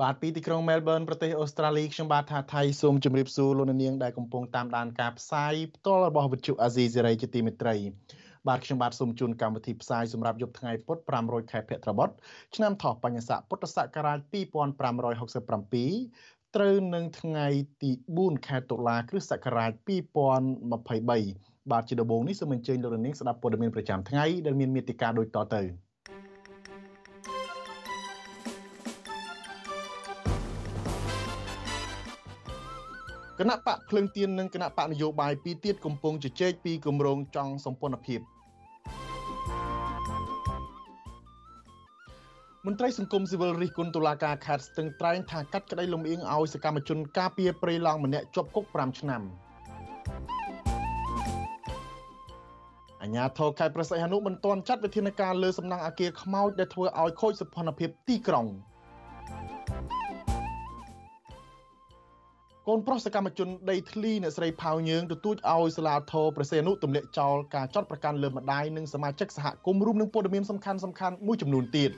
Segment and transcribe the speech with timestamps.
[0.00, 7.74] បាទពីទីក្រុង Melbourne ប្រទេសអូស្ត្រាលីខ្ញុំបាទថាថៃសូមជម្រាបសួរលោកអ្នកនាងដែលកំពុងតាមដានការផ្សាយផ្ទាល់របស់វិទ្យុអាស៊ីសេរីជាទីមេត្រី
[8.48, 12.08] បាទខ្ញុំបាទសូមជូនកម្មវិធីផ្សាយសម្រាប់យប់ថ្ងៃពុធ500ខែភទ្របទ
[12.56, 17.46] ឆ្នាំថោះបញ្ញស័កពុទ្ធសករាជ2567ត្រូវនឹងថ្ងៃ
[17.82, 19.72] ទី4ខែតុលាគ្រិស្តសករាជ
[20.48, 25.89] 2023បាទជាដំបូងនេះសូមអញ្ជើញលោកនាងស្ដាប់ព័ត៌មានប្រចាំថ្ងៃដែលមានមេតិការដូចតទៅ
[33.42, 38.20] គណៈបកភ្លឹងទៀននិងគណៈបកនយោបាយពីរទៀតកំពុងជជែកពីគម្រោងចង់សម្ព័ន្ធភាព
[42.66, 49.22] មន្ត្រីសង្គមស៊ីវិលរិះគន់តុលាការខេត្តស្ទឹងត្រែងថាកាត់ក្តីលំអៀងឲ្យសកម្មជនការពារព្រៃឡង់ម្នាក់ជាប់គុក5ឆ្នាំ
[53.02, 58.46] អញ្ញាធរខេត្តប្រសិទ្ធហនុមិនទាន់ចាត់វិធានការលើសំណង់អគារខ្មោចដែលធ្វើឲ្យខូចសោភ័ណភាពទីក្រុង
[62.72, 71.90] កូនប្រុសសកម្មជនដីធ្លីអ្នកស្រីផៅញើងទទូចឲ្យសាលាធរប្រសេនុទម្លាក់ចោលការចាត់ប្រកាន់លើម្ដាយនិងសមាជិកសហគមន៍រួមនឹងព័ត៌មានសំខាន់សំខាន់មួយចំនួនទៀត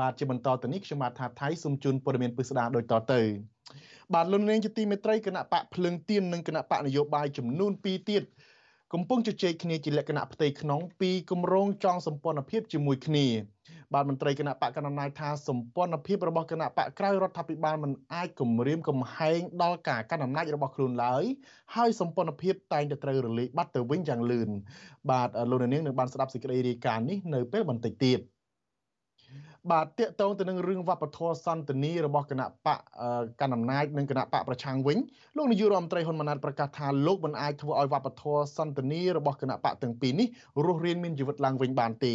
[0.00, 3.20] បាទជាបន្តទៅនេះខ្ញុំបាទថាថៃសូមជូនព័ត៌មានពិស្ដារដូចតទៅ
[4.14, 8.22] បាទលោកនាងជាទីមេត្រីគណៈបកភ្លើងទៀននិងគណៈបកនយោបាយចំនួន2ទៀត
[8.92, 13.26] កំពុងជជែកគ្នាជាលក្ខណៈផ្ទៃក្នុងពីគម្រោងចងសម្ព័ន្ធភាពជាមួយគ្នា
[13.94, 21.24] បាទមន្ត្រីគណៈបកកណ្ដាលអំណាចថាសម្ព័ន្ធភាពរបស់គណៈបកក្រៅរដ្ឋាភិបាលមិនអាចគម្រាមកំហែងដល់ការកាន់អំណាចរបស់ខ្លួនឡើយ
[21.74, 24.50] ហើយសម្ព័ន្ធភាពតែងតែត្រូវរលាយបាត់ទៅវិញយ៉ាងលឿន
[25.10, 28.20] បាទលោកនាងនឹងបានស្ដាប់សេចក្តីរាយការណ៍នេះនៅពេលបន្តិចទៀត។
[29.68, 32.78] បាទតកតងទៅនឹងរឿងវប្បធម៌សន្តានីរបស់គណៈបក
[33.40, 34.98] កណ្ដាលអំណាចនិងគណៈបកប្រឆាំងវិញ
[35.36, 40.28] លោកនាយករដ្ឋមន្ត្រីហ៊ុនម៉ាណែតប្រកាសថាលោកមិនអាចធ្វើឲ្យវប្បធម៌សន្តានីរបស់គណៈបកទាំងពីរនេះ
[40.64, 42.14] រស់រានមានជីវិតឡើងវិញបានទេ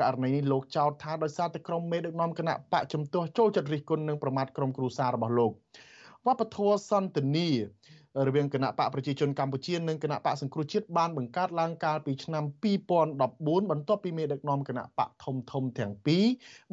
[0.00, 5.52] ករណីនេះលោកចោទថាដោយសារតែក្រុមមេដឹកនាំគណៈបកជំទាស់ចូលចិត្តរិះគន់និងប្រមាថក្រុមគ្រួសាររបស់លោក
[6.26, 7.48] វប្បធម៌សន្តានី
[8.26, 12.44] រវាងគណៈបកប្រជាជនកម្ពុជានិងគណៈបកសង្គ្រោះជាតិបានបង្កើតឡើងកាលពីឆ្នាំ
[13.06, 16.24] 2014បន្ទាប់ពីមេដឹកនាំគណៈបកធំធំទាំងពីរ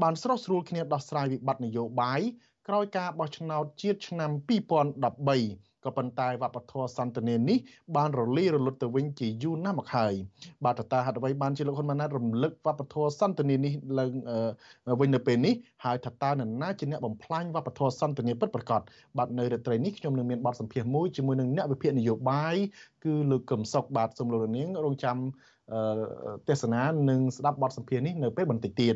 [0.02, 2.22] បានស្រោះស្រួលគ្នាដោះស្រាយវិបត្តិនយោបាយ
[2.68, 7.58] ក្រោយការបោះឆ្នោតជាតិឆ្នាំ2013ក៏ប៉ុន្តែវប្បធម៌សន្តានានេះ
[7.96, 10.14] បានរលាយរលត់ទៅវិញជាយូរណាស់មកហើយ
[10.66, 14.12] បាទតើតាហេតុអ្វីបានជាលោកហ៊ុនម៉ាណែតរំលឹកវប្បធម៌សន្តានានេះឡើង
[15.00, 15.54] វិញនៅពេលនេះ
[15.86, 18.82] ហើយថាតើនរណាជាអ្នកបំផ្លាញវប្បធម៌សន្តានាពិតប្រាកដ
[19.18, 22.56] បាទនៅរាត្រីនេះខ្ញុំនឹងមានបទសម្ភាសន៍មួយជាមួយនឹងអ្នកវិភាគនយោបាយ
[23.04, 25.18] គឺលោកកឹមសុខបាទសូមលោកនាងរងចាំ
[26.48, 28.96] ទេសនានិងស្ដាប់បទសម្ភាសន៍នេះនៅពេលបន្តិចទៀត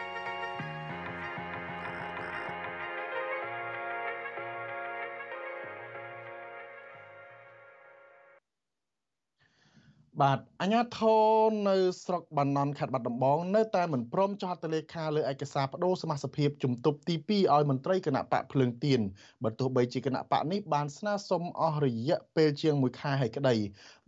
[10.21, 10.99] បាទអាញាធ
[11.47, 19.01] រនៅស្រុកបាណន់ខេត្តបាត់ដំបងនៅតែមិនព្រមចុះហត្ថលេខាលើឯកសារបដូរសមាជិកភាពជំទប់ទី2ឲ្យមន្ត្រីគណៈបកភ្លើងទៀន
[19.43, 23.55] បើទោះបីជាគណៈបកនេះបានស្នើសុំអស់រយៈពេលជាង1ខែហើយក្តី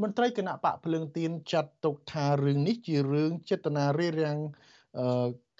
[0.01, 4.38] មន្ត្រីគណៈបកភ្លើងទៀនចាត់ទុកថារឿងនេះជារឿងចេតនារារាំង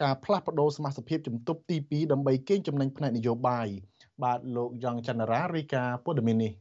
[0.02, 3.68] ការផ្លាស់ប្ដូរសមាជិកភាពជំទប់ទី2ដើម្បីកេងចំណេញផ្នែកនយោបាយ
[4.24, 6.52] បាទលោកយ៉ងច័ន្ទរារីកាព័ត៌មាននេះ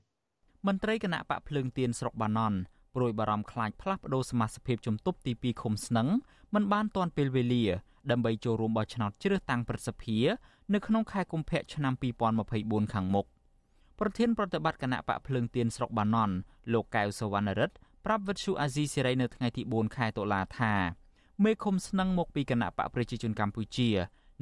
[0.67, 2.59] មន្ត្រីគណៈបកភ្លើងទៀនស្រុកបាណន់
[2.94, 6.09] ព្រួយបារម្ភខ្លាចផ្លាស់ប្តូរសមាជិកភាពជំទប់ទី2ឃុំស្នឹង
[6.55, 7.65] មិនបានទាន់ពេលវេលា
[8.11, 10.19] ដើម្បីចូលរួមបោះឆ្នោតជ្រើសតាំងប្រសិទ្ធិ
[10.75, 11.93] នៅក្នុងខែកុម្ភៈឆ្នាំ
[12.43, 13.27] 2024ខាងមុខ
[13.99, 16.35] ប្រធានប្រតិបត្តិគណៈបកភ្លើងទៀនស្រុកបាណន់
[16.73, 20.75] លោកកៅសវណ្ណរិទ្ធប្រាប់វិទ្យុអាស៊ីសេរីនៅថ្ងៃទី4ខែតុលាថា
[21.45, 23.91] មេឃុំស្នឹងមកពីគណៈបកប្រជាជនកម្ពុជា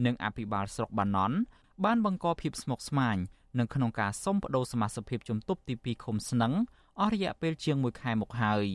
[0.07, 1.37] និងអភិបាលស្រុកបាណន់
[1.85, 3.17] បានបង្កភាពស្មុគស្មាញ
[3.59, 6.53] នៅក្នុងការសុំបដូរសមាជិកភាពជំទប់ទី2ឃុំស្នឹង
[6.99, 8.67] អស់រយៈពេលជាង1ខែមកហើយ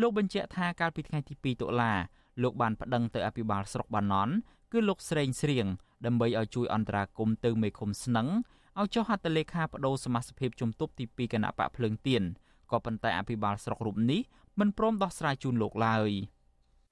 [0.00, 1.94] លោកបញ្ជាក់ថាកាលពីថ្ងៃទី2តុលា
[2.42, 4.34] លោកបានប្តឹងទៅអភិបាលស្រុកបាណន់
[4.72, 5.66] គឺលោកស្រេងស្រៀង
[6.06, 8.28] ដើម្បីឲ្យជួយអន្តរាគមន៍ទៅមេឃុំស្នឹង
[8.80, 12.22] ឲ្យចុះហត្ថលេខាបដូរសមាជិកជំទប់ទី2គណៈបកភ្លើងទៀន
[12.70, 14.20] ក៏ប៉ុន្តែអភិបាលស្រុករូបនេះ
[14.60, 16.10] មិនព្រមដោះស្រាយជូនលោកឡើយ។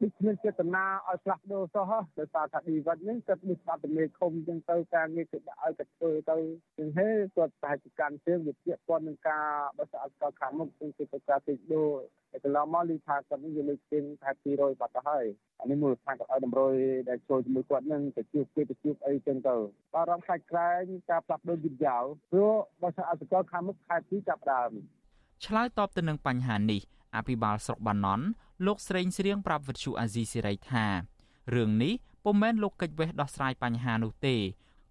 [0.03, 6.37] ដូចគ្មានចេតនាឲ្យផ្លាស់ប្ដូរសោះដោយសារថាឌីវិតនេះគាត់មានបាត់មេឃុំចឹងទៅការងារគឺដាក់ឲ្យគាត់ធ្វើទៅ
[6.79, 9.47] ចឹងហេគាត់ប្រហែលជាកាន់ជើងវាពាក់ព័ន្ធនឹងការ
[9.79, 11.93] បោះឆ្នោតកខាងមុខគឺទៅការទីដូរ
[12.33, 15.27] តែកន្លងមកលីថាគាត់នេះវាលើកជើងថា200បាត់ទៅហើយ
[15.61, 16.75] អានេះមូលដ្ឋានគាត់ឲ្យតម្រុយ
[17.09, 19.57] ដែលចូលជាមួយគាត់នឹងទៅជួបគេទៅជួបអីចឹងទៅ
[19.95, 22.53] បារម្ភខ្លាចក្រែងការផ្លាស់ប្ដូរយឺតយ៉ាវព្រោះ
[22.83, 24.71] បោះឆ្នោតអសកលខាងមុខខែ2ចាប់ដើម
[25.47, 26.81] ឆ្លើយតបទៅនឹងបញ្ហានេះ
[27.17, 28.25] អភិបាលស្រុកបាណន់
[28.67, 30.87] លោកស្រេងស្រៀងប្រាប់វិទ្យុអាស៊ីសេរីថា
[31.55, 31.95] រឿងនេះ
[32.25, 34.37] ពុំមែនលោកកិច្ចវេះដោះស្រាយបញ្ហានោះទេ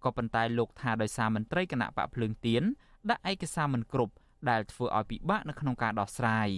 [0.04, 2.62] ក៏ប៉ុន្តែលោកថាដោយសារមន្ត្រីគណៈបកភ្លើងទៀន
[3.10, 4.14] ដាក់ឯកសារមិនគ្រប់
[4.50, 6.48] ដែលធ្វើឲ្យពិបាកនៅក្នុងការដោះស្រាយ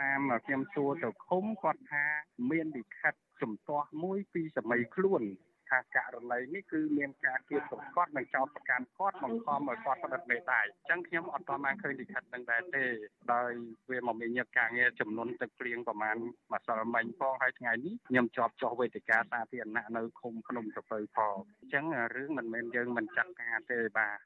[0.00, 2.04] តាមខ្ញុំសួរទៅឃុំគាត់ថា
[2.50, 5.22] មានលិខិតជំទាស់មួយពីសម័យខ្លួន
[5.70, 12.84] ថាករណីនេះគឺមានការគៀបសង្កត់និងចោទប្រកាន់គាត់បង្ខំឲ្យគាត់ផ្តិតមេដាយអញ្ចឹងខ្ញុំអត់ទាន់បានឃើញលិខិតនឹងដែរទេ
[13.32, 13.50] ដោយ
[13.90, 16.16] វាមកមានញឹកការងារចំនួនទឹកភ្លៀងប្រហែល
[16.52, 21.84] មួយសល់មិញផងហើយថ្ងៃនេះខ្ញុំជាប់ចុះវេទិកាសាធារណៈនៅឃុំភ្នំតពៅផងអញ្ចឹង
[22.14, 24.18] រឿងមិនមែនយើងមិនចាត់ការទេបាទ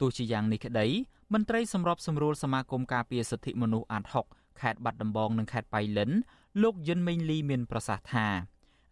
[0.00, 0.86] ទោះជាយ៉ាងនេះក្តី
[1.34, 4.26] មន្ត្រីសម្របសម្រួលសមាគមការពារសិទ្ធិមនុស្សអាត់ហុក
[4.60, 6.10] ខេត្តបាត់ដំបងនិងខេត្តបៃលិន
[6.62, 8.26] លោកយិនមេងលីមានប្រសាសន៍ថា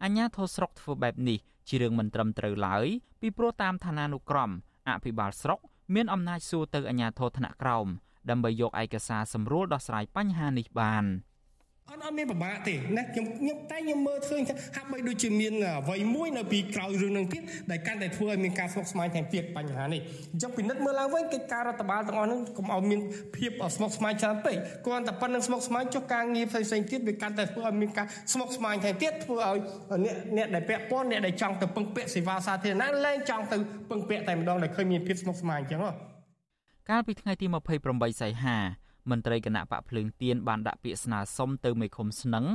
[0.03, 2.85] អញ្ញាធរស្រុកធ្វើបែបនេះ ជារឿងមិនត្រឹមត្រូវឡើយ
[3.21, 4.51] ពីព្រោះតាមឋានានុក្រម
[4.89, 5.59] អភិបាលស្រុក
[5.95, 7.87] មានអំណាចសួរទៅអាជ្ញាធរថ្នាក់ក្រោម
[8.29, 11.05] ដើម្បីយកឯកសារសម្រួលដោះស្រាយបញ្ហានេះបាន។
[11.89, 15.53] អត់អត់មានពិបាកទេណាខ្ញុំខ្ញុំតែខ្ញុំមើលឃើញថាហាក់បីដូចជាមាន
[15.87, 17.41] អ្វីមួយនៅពីក្រោយរឿងនឹងទៀត
[17.71, 20.01] ដែលកាន់តែធ្វើឲ្យមានការស្មុគស្មាញថែមទៀតបញ្ហានេះ
[20.33, 22.99] អញ្ចឹងពិនិត្យមើលឡើងវិញកិច្ចការរដ្ឋបាលទាំងអស់ហ្នឹងកុំឲ្យមាន
[23.35, 24.55] ភាពស្មុគស្មាញច្រើនពេក
[24.85, 29.57] គ្រាន់តែប៉ុណ្្នឹងស្មុគស្មាញចុះការងារផ្សេងផ្សេងទៀតវាកាន់តែធ្វើឲ្យមានការស្មុគស្មាញថែមទៀតធ្វើឲ្យ
[30.05, 33.57] អ្នកអ្នកដែលពាក់ព័ន្ធអ្នកដែលចង់ទៅពឹងពាក់សេវាសាធារណៈលែងចង់ទៅ
[33.89, 35.91] ពឹងពាក់តែម្ដងដែលឃើញមានភាពស្មុគស្មាញអញ្ចឹងហ៎
[36.89, 37.45] កាលពីថ្ងៃទី
[37.83, 38.57] 28សីហា
[39.09, 42.45] មន្ត្រីគណៈបកភ្លើងទៀនបានដាក់ពាក្យស្នើសុំទៅមេឃុំស្នឹង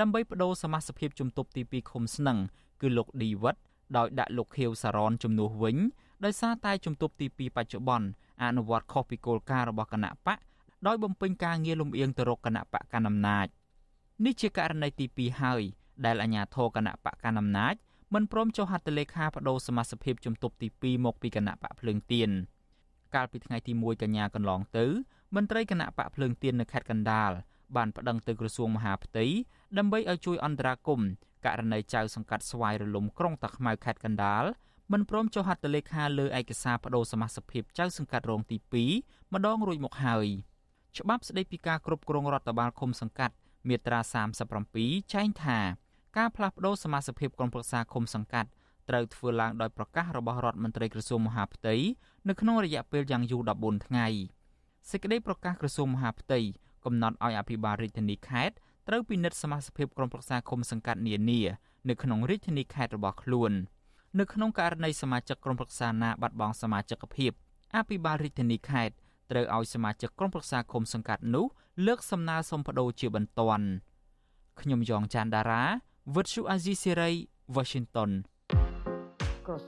[0.00, 2.38] ដើម្បីបដូរសមាជិកជំទប់ទី2ឃុំស្នឹង
[2.80, 3.56] គឺលោកឌីវិត
[3.96, 5.76] ដោយដាក់លោកខៀវសារ៉នជំនួសវិញ
[6.24, 8.08] ដោយសារតែជំទប់ទី2បច្ចុប្បន្ន
[8.42, 10.38] អនុវត្តខុសពីគោលការណ៍របស់គណៈបក
[10.86, 13.46] ដោយបំពេញការងារលំអៀងទៅរកគណៈបកកណ្ដាលអំណាច
[14.24, 15.62] នេះជាករណីទី2ហើយ
[16.04, 17.74] ដែលអាជ្ញាធរគណៈបកកណ្ដាលអំណាច
[18.14, 22.30] មិនព្រមចុះហត្ថលេខាបដូរសមាជិកជំទប់ទី2មកពីគណៈបកភ្លើងទៀន
[23.14, 24.86] កាលពីថ្ងៃទី1កញ្ញាកន្លងទៅ
[25.34, 27.30] មន្ត្រីគណៈបកភ្លើងទៀននៅខេត្តកណ្ដាល
[27.76, 29.24] បានប្តឹងទៅក្រសួងមហាផ្ទៃ
[29.78, 31.08] ដើម្បីឲ្យជួយអន្តរាគមន៍
[31.44, 34.44] ករណីចៅសង្កាត់ស្វាយរលំក្រុងតាខ្មៅខេត្តកណ្ដាល
[34.92, 38.56] មិនព្រមចុះហត្ថលេខាលើឯកសារបដូរសមាជិកចៅសង្កាត់រងទី
[38.94, 40.26] 2ម្ដងរួចមកហើយ
[40.98, 43.34] ច្បាប់ស្តីពីការគ្រប់គ្រងរដ្ឋបាលឃុំសង្កាត់
[43.68, 44.00] មាត្រា
[44.56, 45.58] 37ចែងថា
[46.16, 48.50] ការផ្លាស់ប្តូរសមាជិកក្រុមប្រឹក្សាឃុំសង្កាត់
[48.88, 51.74] ត្រូវធ្វើឡើងដោយប្រកាសរបស់រដ្ឋមន្ត្រីក្រសួងមហាផ្ទៃ
[52.28, 54.08] នៅក្នុងរយៈពេលយ៉ាងយូរ14ថ្ងៃ។
[54.90, 56.38] សេចក្តីប្រកាសក្រសួងមហាផ្ទៃ
[56.84, 58.54] កំណត់ឲ្យអភិបាលរាជធានីខេត្ត
[58.88, 61.40] ត្រូវពិនិត្យសមាជិកក្រុមប្រឹក្សាគុំសង្កាត់នានា
[61.88, 63.52] នៅក្នុងរាជធានីខេត្តរបស់ខ្លួន
[64.18, 67.32] នៅក្នុងករណីសមាជិកក្រុមប្រឹក្សាណាបាត់បង់សមាជិកភាព
[67.76, 68.94] អភិបាលរាជធានីខេត្ត
[69.30, 71.46] ត្រូវឲ្យសមាជិកក្រុមប្រឹក្សាគុំសង្កាត់នោះ
[71.86, 73.66] លើកសំណើសុំបដូរជាបន្ទាន់
[74.60, 75.64] ខ្ញុំយ៉ងច័ន្ទដារា
[76.14, 77.10] វិទ្យុអាស៊ីសេរី
[77.56, 78.37] Washington ក្រ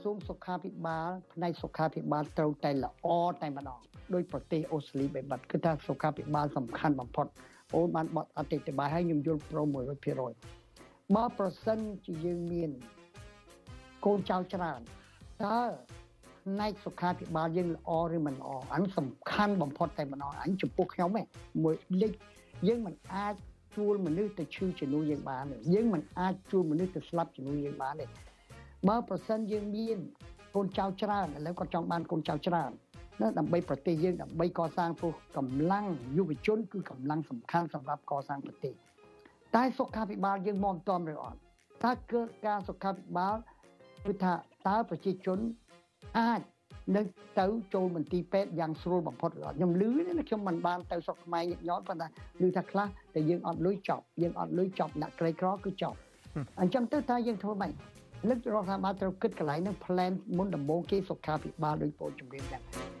[0.01, 3.07] សួងសុខាភិបាលផ្នែកសុខាភិបាលត្រូវតែល្អ
[3.41, 3.79] តែម្ដង
[4.13, 7.27] ដោយប្រទេសអូស្ត្រាលីបែបបាត់គឺថាសុខាភិបាលសំខាន់បំផុត
[7.75, 9.67] អូនបានបត់អតិថិបាលឲ្យខ្ញុំយល់ព្រម
[10.41, 12.69] 100%បើប្រសិនជាយើងមាន
[14.05, 14.79] កូនចៅច្រើន
[15.45, 15.59] តើ
[16.45, 21.25] ផ្នែកសុខាភិបាលយើងល្អឬមិនល្អអានសំខាន់បំផុតតែម្ដងអញចំពោះខ្ញុំឯង
[21.63, 22.13] មួយលេខ
[22.67, 23.35] យើងមិនអាច
[23.75, 28.05] ជួលមនុស្សទៅឈឺជំនួសយើងបានទេយើងមិនអាចជួលមនុស្សទៅស្លាប់ជំនួសយើងបានទេ
[28.89, 29.97] បើប្រសិនយើងមាន
[30.55, 32.71] កូនចៅច្រើនឥឡូវគាត់ចង់បានកូនចៅច្រើន
[33.21, 35.85] ណាដើម្បីប្រទេសយើងដើម្បីកសាងព្រោះកម្លាំង
[36.17, 38.73] យុវជនគឺកម្លាំងសំខាន់សម្រាប់កសាងប្រទេស
[39.55, 41.39] តែសុខាភិបាលយើងមកមិនឬអត់
[41.83, 43.35] តើគឺការសុខាភិបាល
[44.05, 44.33] គឺថា
[44.67, 45.39] តើប្រជាជន
[46.19, 46.41] អាច
[46.95, 47.05] នឹង
[47.39, 49.83] ទៅចូលមន្ទីរពេទ្យយ៉ាងស្រួលបំផុតឬអត់ខ្ញុំឮ
[50.19, 52.07] ណាខ្ញុំមិនបានទៅស្រុកខ្មែរញឹកញាប់ប៉ុន្តែ
[52.43, 55.97] ឮថាខ្លះតែយើងអត់លុយចប់យើងអត់លុយចប់អ្នកក្រីក្រគឺចប់
[56.61, 57.71] អញ្ចឹងទៅតើយើងធ្វើម៉េច
[58.27, 63.00] លើករដ្ឋាភិបាលត្រូវគិតកន្លែងហ្នឹង plan មុនដំបូងគេសុខាភិបាលដោយពលជំរាបដែរ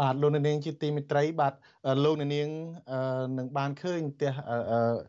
[0.00, 1.54] បាទលោកនាងជាទីមិត្តរីបាទ
[2.04, 2.30] លោកនាង
[3.38, 4.32] នឹងបានឃើញផ្ទះ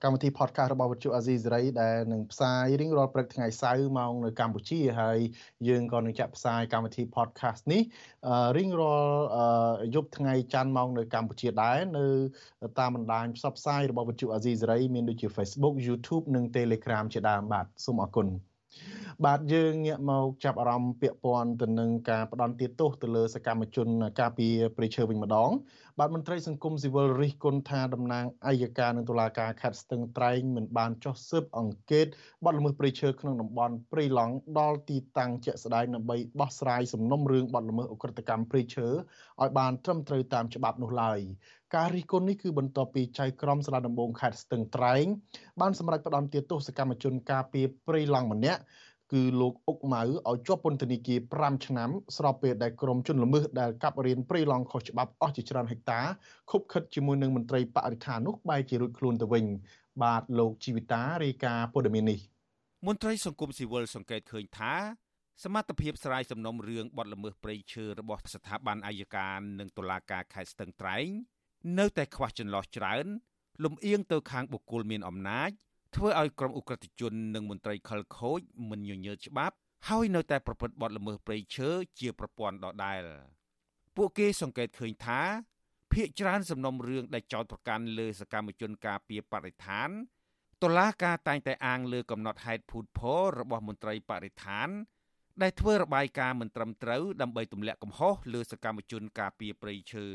[0.03, 5.19] កម្មវិធី podcast របស់វិទ្យុអាស៊ីសេរីដែលនឹងផ្សាយរៀងរាល់ព្រឹកថ្ងៃសៅរ៍ម៉ោងនៅកម្ពុជាហើយ
[5.67, 7.81] យើងក៏នឹងចាក់ផ្សាយកម្មវិធី podcast នេះ
[8.57, 9.15] រៀងរាល់
[9.95, 12.07] យប់ថ្ងៃច័ន្ទម៉ោងនៅកម្ពុជាដែរនៅ
[12.79, 18.50] តាមបណ្ដាញផ្សព្វផ្សាយរបស់វិទ្យុអាស៊ីសេរីមានដូចជា Facebook YouTube និង Telegram ជាដើមបាទសូមអរគុណ
[19.25, 23.87] បាទយើងងាកមកចាប់អារម្មណ៍ពាក់ព័ន្ធទៅនឹងការផ្ដន់ទាទោសទៅលើសកម្មជន
[24.19, 25.49] ការពារព្រៃឈើវិញម្ដង
[25.99, 32.07] បាទមន្ត្រីសង្គមស៊ីវិលរិះគន់ថាតំណាងអัยការនិងតុលាការខេត្តស្ទឹងត្រែងមិនបានចុះស៊ើបអង្កេត
[32.45, 41.19] បទល្មើសព្រៃឈើក្នុងតំបន់ព្រៃឡង់ដល់ទីតាំងជាក់ស្ដែងដើម្បីបោះស្រាយសំណុំរឿងបទល្មើសអ ுக ្រិតកម្មព្រៃឈើឲ្យបានត្រឹមត្រូវតាមច្បាប់នោះឡើយ
[41.75, 45.05] ការរិះគន់នេះគឺបន្ទាប់ពីចៅក្រមសាលាដំបងខេត្តស្ទឹងត្រែង
[45.61, 48.61] បានសម្រេចផ្តន្ទាទោសសកម្មជនការពារព្រៃឡង់ម្នាក់
[49.13, 55.99] គឺលោកអុកម៉ៅឲ្យជាប់ពន្ធនាគារ5ឆ្នាំស្របពេលដែលក្រុមជនល្មើសដែលកាប់រៀនព្រៃឡង់ខុសច្បាប់អស់ជាច្រើនហិកតា
[56.51, 59.45] ខុបខិតជាមួយនឹងមន្ត្រីបរិស្ថាននោះបែរជារួចខ្លួនទៅវិញ
[60.03, 62.19] បាទលោកជីវិតារាយការណ៍ព័ត៌មាននេះ
[62.87, 64.73] មន្ត្រីសង្គមស៊ីវិលសង្កេតឃើញថា
[65.43, 71.07] សមត្ថភាពស្រាយសំណុំរឿងបទល្មើសព្រៃឈើរបស់ស្ថាប័នអាយកានិងតុលាការខេត្តស្ទឹងត្រែង
[71.79, 73.05] នៅតែខ្វះចន្លោះច្រើន
[73.63, 75.51] លំអៀងទៅខាងបុគ្គលមានអំណាច
[75.95, 79.55] ធ្វើឲ្យក្រុមអ ுக ្រិតជននិងមន្ត្រីខលខូចមិនញញើតច្បាប់
[79.89, 81.69] ហើយនៅតែប្រព្រឹត្តបទល្មើសព្រៃឈើ
[81.99, 83.01] ជាប្រព័ន្ធដដែល
[83.95, 85.19] ពួកគេសង្កេតឃើញថា
[85.91, 89.89] ភ ieck ច្រើនសំណុំរឿងដែលចោទប្រកាន់លើសកម្មជនការពារបរិស្ថាន
[90.63, 94.69] តុលាការតែងតែអាងលើកំណត់ហេតុភូតផលរបស់មន្ត្រីបរិស្ថាន
[95.41, 100.07] ដែលធ្វើរបាយការណ៍មិនត្រឹមត្រូវដើម្បីទម្លាក់កំហុសលើសកម្មជនការពារព្រៃឈើ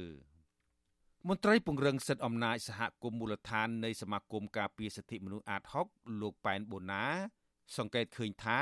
[1.30, 7.04] មន្ត្រីពង្រឹងសិទ្ធិអំណាចសហគមន៍មូលដ្ឋាននៃសមាគមការពារសិទ្ធិមនុស្សអាត6លោកប៉ែនបូណា
[7.76, 8.60] សង្កេតឃើញថា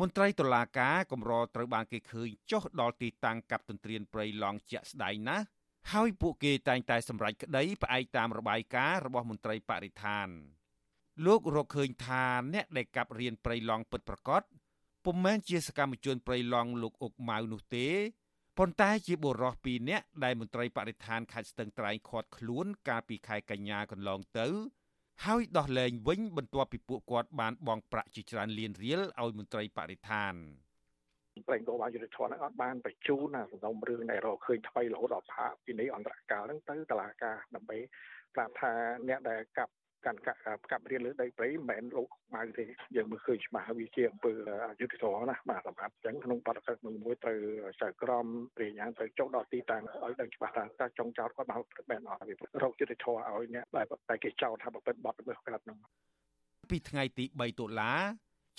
[0.00, 5.44] មន្ត្រីតុលាការកម្រត្រូវបានគេឃើញចុះដល់ទីតាំងកັບទន្ទ្រានព្រៃឡង់ជាក់ស្ដែងណាស់
[5.92, 10.28] ហើយពួកគេតែងតែសម្រេចក្តីផ្អែកតាមរបាយការណ៍របស់មន្ត្រីបរិស្ថាន
[11.26, 14.42] លោករកឃើញថាអ្នកដែលកັບរៀនព្រៃឡង់ពិតប្រាកដ
[15.04, 17.88] ពុំមែនជាសកម្មជនព្រៃឡង់លោកអុកម៉ៅនោះទេ
[18.58, 24.46] ប៉ុន្តែជាបុរសពីរនាក់ដែលមន្ត្រីបរិស្ថានខេត្តស្ទឹងត្រែងឃាត់ខ្លួនកាលពីខែកញ្ញាកន្លងទៅ
[25.24, 30.34] ហើយដោះលែងវិញបន្ទាប់ពីពួកគាត់បានបង់ប្រាក់ជាច្រើនលានរៀលឲ្យមន្ត្រីបរិស្ថាន
[31.48, 37.78] ប្រេងកោបានយុទ្ធធនហ្នឹងអត់បានបញ្ជូនណាសំណុំរឿងដែលរកឃើញថ្មីរហូតដល់ផាកពីនេះអន្តរកាលហ្នឹងទៅតុលាការដើម្បី
[38.34, 38.72] ប្រាប់ថា
[39.08, 39.72] អ្នកដែលកាប់
[40.06, 40.20] កាន់
[40.70, 42.64] កាប់រៀនលើដីព្រៃមិនមែនលោកម៉ៅទេ
[42.96, 44.32] យើងមើលឃើញច្បាស់វាជាអំពើ
[44.68, 47.38] អយុត្តិធម៌ណាបាទសម្រាប់អញ្ចឹងក្នុងបទកឹកមួយត្រូវ
[47.82, 48.26] ចៅក្រម
[48.60, 55.78] រាជអានត្រូវចុះដល់ទីតាំងឲ្យដឹងច្បាស់ថាតើចុងចោតគាត់មកប្របែនអត់វារកយុត្តិធម៌ឲ្យអ្នកដែលតែគេចោទថាប្រព្រឹត្តបទល្មើសកើតហ្នឹង
[56.70, 57.92] ពីថ្ងៃទី3តុលា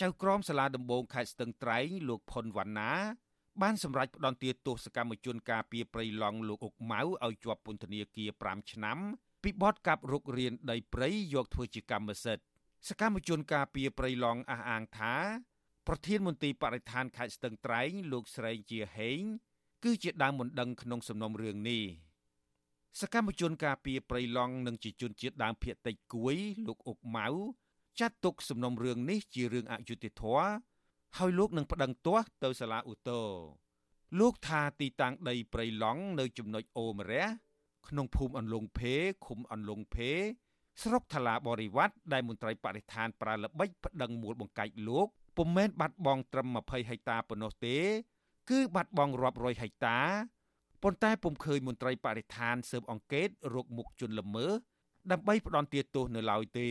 [0.01, 2.91] ចៅក្រមសាលាដំបងខេត្តស្ទឹងត្រែងលោកផុនវណ្ណា
[3.61, 8.97] បានសម្រេចផ្តន្ទាទោសកម្មជនការពីប្រៃឡង់លោកអុកម៉ៅឲ្យជាប់ពន្ធនាគារ5ឆ្នាំ
[9.43, 12.43] ពីបទកាប់រុករានដីព្រៃយកធ្វើជាកម្មសិទ្ធិ
[12.87, 15.15] សកម្មជនការពីព្រៃឡង់អះអាងថា
[15.87, 19.21] ប្រធានមន្ត្រីបរិស្ថានខេត្តស្ទឹងត្រែងលោកស្រីជាហេង
[19.83, 21.83] គឺជាដើមមិនដឹងក្នុងសំណុំរឿងនេះ
[23.01, 26.35] សកម្មជនការពីព្រៃឡង់និងជាជនជាតិដើមភាគតិចគួយ
[26.67, 27.27] លោកអុកម៉ៅ
[27.99, 30.47] ចាត់ទុកសំណុំរឿងនេះជារឿងអយុត្តិធម៌
[31.17, 33.29] ហើយលោកនឹងប្តឹងទាស់ទៅសាលាឧទ្ធរ
[34.19, 37.25] លោកថាទីតាំងដីព្រៃឡង់នៅចំណុចអូមរះ
[37.87, 38.95] ក្នុងភូមិអន្លង់ភេ
[39.25, 40.11] ឃុំអន្លង់ភេ
[40.81, 45.07] ស្រុកថ្លាបរិវត្តដែលមន្ត្រីបរិស្ថានប្រើល្បិចប្តឹងមូលបង្កាច់លោក
[45.37, 47.77] ពុំមែនបាត់បង់ត្រឹម20ហិកតាប៉ុណ្ណោះទេ
[48.49, 49.99] គឺបាត់បង់រាប់រយហិកតា
[50.83, 54.51] ប៉ុន្តែពុំឃើញមន្ត្រីបរិស្ថានស៊ើបអង្កេតរកមុខជនល្មើស
[55.11, 56.69] ដើម្បីផ្ដន់ទាទោសនៅឡើយទេ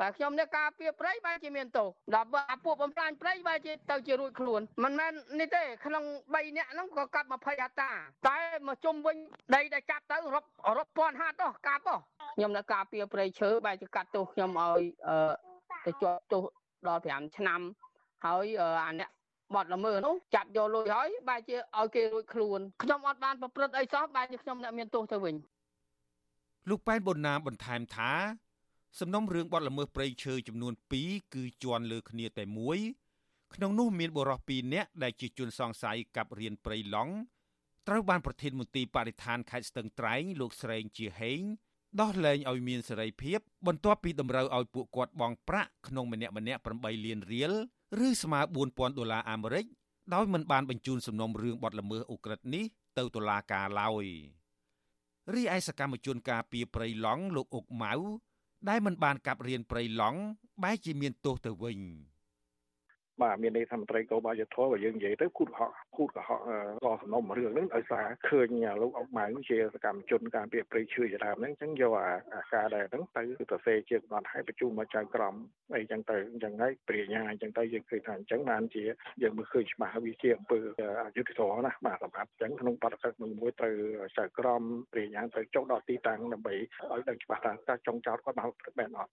[0.00, 7.90] បាទខ្ញុំនេះការពារព្រៃបែរជាមានទោសដល់បើអាពួកបំផ្លាញព្រៃបែរជាទៅជារួចខ្លួនមិនមែននេះទេក្នុង3នាក់ហ្នឹងក៏កាប់20ហតា
[8.28, 9.16] តែមកជុំវិញ
[9.54, 10.48] ដីដែលកាប់ទៅរាប់
[10.78, 11.82] រាប់ពាន់ហត្ថទៅកាប់
[12.36, 14.82] ខ្ញុំនៅការពារព្រៃឈើបែរជាកាត់ទោសខ្ញុំឲ្យ
[15.86, 16.42] ទៅជាប់ទោស
[16.88, 17.60] ដល់5ឆ្នាំ
[18.26, 19.10] ហើយអាអ្នក
[19.54, 25.34] បត់ល្មើសនោះចាប់យកលុយហើយបែរជាឲ្យគេរួចខ្លួនខ្ញុំអត់បានប្រព្រឹត្តអីសោះបែរជាខ្ញុំអ្នកមានទោសទៅវិញ
[26.70, 28.10] លោកប៉ែនប៊ុនណាបន្ថែមថា
[29.00, 30.72] សំណុំរឿងបទល្មើសព្រៃឈើចំនួន
[31.02, 32.78] 2គឺជន់លើគ្នាតែមួយ
[33.54, 37.14] ក្នុងនោះមានបុរស2នាក់ដែលជាជនសង្ស័យកັບរៀនព្រៃឡង់
[37.88, 41.40] ត្រូវបានប្រធានមន្ទីរបរិស្ថានខេត្តស្ទឹងត្រែងលោកស្រេងជាហេង
[42.00, 47.52] ដោះលែងឲ្យមានសេរីភាពបន្ទាប់ពីតម្រូវឲ្យពួកគាត់បង់ប្រាក់ក្នុងម្នាក់ម្នាក់8លានរៀល
[48.06, 49.64] ឬស្មើ4000ដុល្លារអាមេរិក
[50.14, 52.64] ដោយមិនបានបញ្ជូនសំណុំរឿងបទល្មើសអូក្រិដ្ឋនេះ
[52.98, 54.06] ទៅតុលាការឡើយ
[55.34, 57.94] រីឯសកម្មជនការពីប្រៃឡង់លោកអុកម៉ៅ
[58.68, 60.20] ដែលមិនបានកាប់រៀនព្រៃឡង់
[60.62, 61.78] បែរជាមានទោសទៅវិញ។
[63.22, 66.40] បាទមានន័យថាមន្ត្រីកោបាយធម៌បើយើងនិយាយទៅគូតកុហកគូតកុហក
[66.84, 68.48] ក៏សំណុំរឿងហ្នឹងដោយសារឃើញ
[68.82, 71.92] លោកអុកម៉ៅជាសកម្មជនការពារព្រៃឈើជាដើមហ្នឹងអញ្ចឹងយក
[72.34, 75.34] អាការដែលហ្នឹងទៅទៅសេជាគាត់ឲ្យប្រជុំមកចៅក្រម
[75.74, 78.84] អីអញ្ចឹងទៅអញ្ចឹងហើយព្រាញ្ញាអញ្ចឹងទៅយើងឃើញថាអញ្ចឹងបានជា
[79.22, 80.58] យើងមើលឃើញច្បាស់វាជាអំពើ
[81.04, 83.70] អយុត្តិធម៌ណាបាទសម្រាប់អញ្ចឹងក្នុងបទកឹកមួយទៅ
[84.18, 89.12] ចៅក្រមព្រាញ្ញាទៅចុះដល់ទីតាំងដើម្បីឲ្យដឹងច្បាស់ថាតើចុងចោតគាត់បានបែបអត់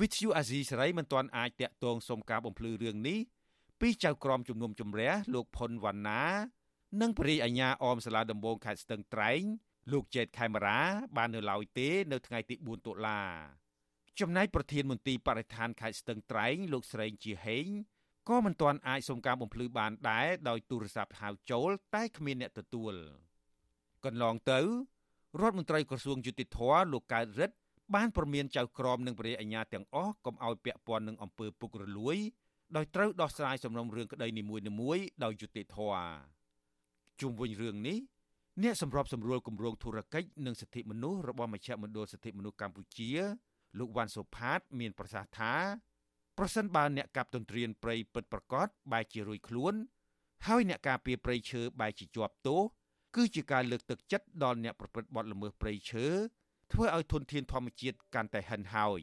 [0.00, 3.18] វិទ្យុអាស៊ីសេរីមិនទាន់អាចតាក់ទងសុំការបំភ្លឺរឿងនេះ
[3.80, 6.22] ពីចៅក្រមជំនុំជម្រះលោកផុនវណ្ណា
[7.00, 9.42] និងព្រះរាជអាជ្ញាអមសាលាដំបងខេត្តស្ទឹងត្រែង
[9.92, 10.80] លោកចេតខេមរា
[11.16, 13.20] បាននៅឡើយទេ នៅថ្ងៃទី4តុលា
[14.20, 17.66] ចំណែកប្រធានមន្ទីរបរិស្ថានខេត្តស្ទឹងត្រែងលោកស្រេងជាហេង
[18.28, 22.94] ក៏មិនទាន់អាចសុំការបំភ្លឺបានដែរដោយទូរស័ព្ទហៅចូល តែគ្មានអ្នកទទួល
[24.04, 24.60] កន្លងទៅ
[25.40, 26.58] រដ្ឋមន្ត្រីក្រសួងយុតិធធ
[26.92, 27.56] លោកកើតរិទ្ធ
[27.94, 32.16] បានព្រមានចៅក្រមនិងព្រះអាជ្ញាទាំងអស់កុំឲ្យពាក់ព័ន្ធនឹងអំពើពុករលួយ
[32.76, 34.42] ដោយត្រូវដោះស្រាយសំណុំរឿងក្តីនី
[34.80, 36.06] មួយៗដោយយុត្តិធម៌
[37.20, 37.98] ជុំវិញរឿងនេះ
[38.62, 43.10] អ្នកសម្របសម្រួលគម្រោងធុរកិច្ចនិងសិទ្ធិមនុស្សរបស់មជ្ឈមណ្ឌលសិទ្ធិមនុស្សកម្ពុជា
[43.78, 45.54] លោកវ៉ាន់សុផាត មានប្រសាសន៍ថា
[46.38, 49.74] ប្រសិនបើអ្នកកាប់ទន្ទ្រានព្រៃពិតប្រកបបែរជារួយខ្លួន
[50.46, 52.60] ហើយអ្នកការពារព្រៃឈើបែរជាជាប់ទោស
[53.16, 56.06] គឺជាការលើកទឹកចិត្តដល់អ្នកប្រព្រឹត្តបទល្មើសព្រៃឈើ
[56.72, 59.00] ធ្វើឲ្យធនធានធម្មជាតិកាន់តែហិនហោច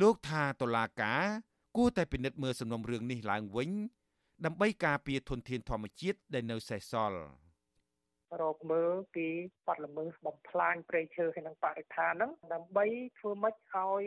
[0.00, 1.22] លោកថាតុលាការ
[1.76, 3.70] គួរតែពិនិត្យមើលសំណុំរឿងនេះឡើងវិញ
[4.44, 7.20] ដើម្បីការពារធនធានធម្មជាតិដែលនៅសេសសល់
[8.42, 9.26] រកមើលពី
[9.66, 12.84] បាត់ល្មើសបំផ្លាញព្រៃឈើហើយនិងបរិស្ថានហ្នឹងដើម្បី
[13.18, 14.02] ធ្វើម៉េចឲ្យ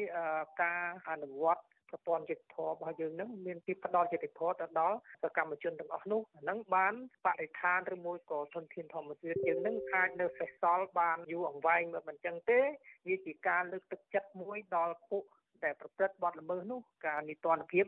[0.64, 6.94] ការអនុវត្ត ប្រព័ន្ធយុតិធធម៌របស់យើងនឹងមានពីផ្ដល់យុតិធធម៌ទៅដល់សកម្មជនទាំងអស់នោះហ្នឹងបាន
[7.26, 12.60] បរិស្ថានឬមួយក៏ធនធានធម្មជាតិយើងនឹងអាចនៅសេសសល់បានយូរអង្វែងមិនអញ្ចឹងទេ
[13.08, 15.24] វាជាការលើកទឹកចិត្តមួយដល់ពួក
[15.64, 17.86] ដែលប្រព្រឹត្តបទល្មើសនោះការនីតិរដ្ឋភាព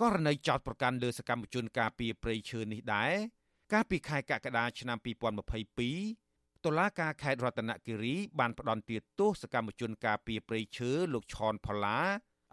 [0.00, 3.12] ករណីចោតប្រកាន់លើសកម្មជនការពីប្រៃឈើនេះដែរ
[3.72, 11.98] កាលពីខែកក្កដាឆ្នាំ2022តុលាការខេត្តរតនគិរីបានផ្តន្ទាទោសសកម្មជនការពីប្រៃឈើលោកឆនផល្លា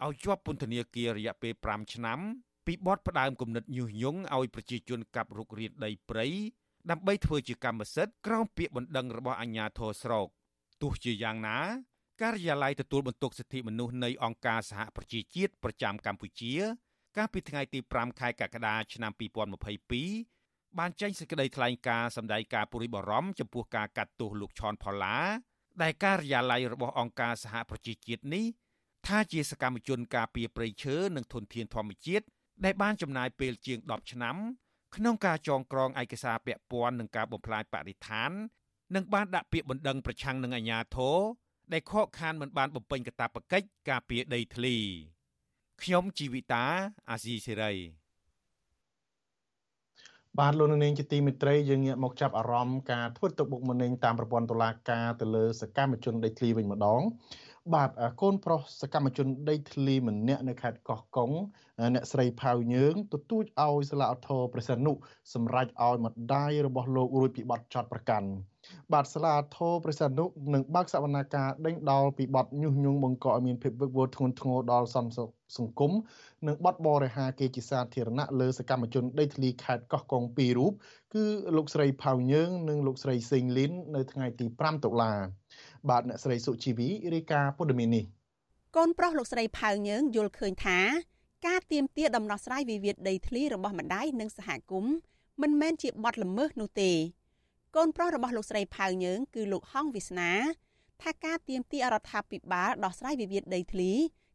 [0.06, 2.18] ឲ្យជាប់ពន្ធនាគាររយៈពេល5ឆ្នាំ
[2.66, 6.26] ពីបទផ្ដើមគំនិតញុះញង់ឲ្យប្រជាជនកាប់រុករានដីព្រៃ
[6.90, 10.26] ដើម្បីធ្វើជាកម្មសិទ្ធិក្រោមពាក្យបណ្ដឹងរបស់អាជ្ញាធរស្រុក
[10.82, 11.58] ទោះជាយ៉ាងណា
[12.22, 16.52] ការិយាល័យទទួលបន្ទុកសិទ្ធិមនុស្សនៃអង្គការសហប្រជាជាតិប្រចាំកម្ពុជា
[17.16, 19.12] កាលពីថ្ងៃទី5ខែកក្កដាឆ្នាំ
[20.14, 25.16] 2022បានចេញសេចក្តីថ្លែងការណ៍សម្ដែងការពុរិបរំចំពោះការកាត់ទោសលោកឈនផល្លា
[25.82, 28.44] ដែលការិយាល័យរបស់អង្គការសហប្រជាជាតិនេះ
[29.06, 32.24] ថាជាសកម្មជនការពារព្រៃឈើនិងធនធានធម្មជាតិ
[32.64, 34.36] ដែលបានចំណាយពេលជាង10ឆ្នាំ
[34.96, 38.30] ក្នុងការចងក្រងឯកសារពាក់ព័ន្ធនឹងការបំផ្លាញបរិស្ថាន
[38.94, 41.18] និងបានដាក់ពាក្យបណ្ដឹងប្រឆាំងនឹងអាជ្ញាធរ
[41.72, 44.76] ដែលខកខានមិនបានបំពេញកាតព្វកិច្ចការពារដីធ្លី
[45.82, 46.64] ខ្ញុំជីវិតា
[47.10, 47.74] អាស៊ីសេរី
[50.38, 57.02] បាទលោកនាងជាទីមេត្រីយើងងាកមកចាប់អារម្មណ៍ការធ្វើទុកបុកម្នេញតាមប្រព័ន្ធតុលាការទៅលើសកម្មជនដីធ្លីវិញម្ដង
[57.74, 61.30] បាទកូនប្រុសសកម្មជនដីធ្លីម្នាក់នៅខេត្តកោះកុង
[61.94, 64.92] អ្នកស្រីផៅញើង ទទូចឲ្យសាលាឧទ្ធរព្រះសីហនុ
[65.34, 68.28] សម្រេចឲ្យម្ដាយរបស់លោករួចពីបទចោតប្រកាន់
[68.92, 75.92] បាទសាលាធរព្រះសីហនុនឹងបើកសវនាការដេញដោលពីបទញុះញង់បង្កឲ្យមានភាពវឹកវរធ្ងន់ធ្ងរដល់សន្តិសុខ សង្គម
[76.46, 80.72] និងបទបរិហាគេជាសាធារណៈលើសកម្មជនដីធ្លីខេត្តកោះកុងពីររូប
[81.14, 81.24] គឺ
[81.56, 85.12] លោកស្រីផៅញើង និងលោកស្រីសេងលីននៅថ្ងៃទី5តុលា
[85.88, 88.04] បាទអ្នកស្រីសុជីវីរាយការណ៍ព័ត៌មាននេះ
[88.76, 90.78] កូនប្រុសលោកស្រីផៅញើងយល់ឃើញថា
[91.46, 94.94] ការទៀមទាដំណោះស្រាយវិវាទដីធ្លីរបស់ម្ដាយនិងសហគមន៍
[95.42, 96.92] មិនមែនជាបទល្មើសនោះទេ
[97.76, 100.30] កូនប្រុសរបស់លោកស្រីផៅញើងគឺលោកហងវិស្នា
[101.02, 103.92] ថាការទៀមទារដ្ឋាភិបាលដោះស្រាយវិវាទដីធ្លី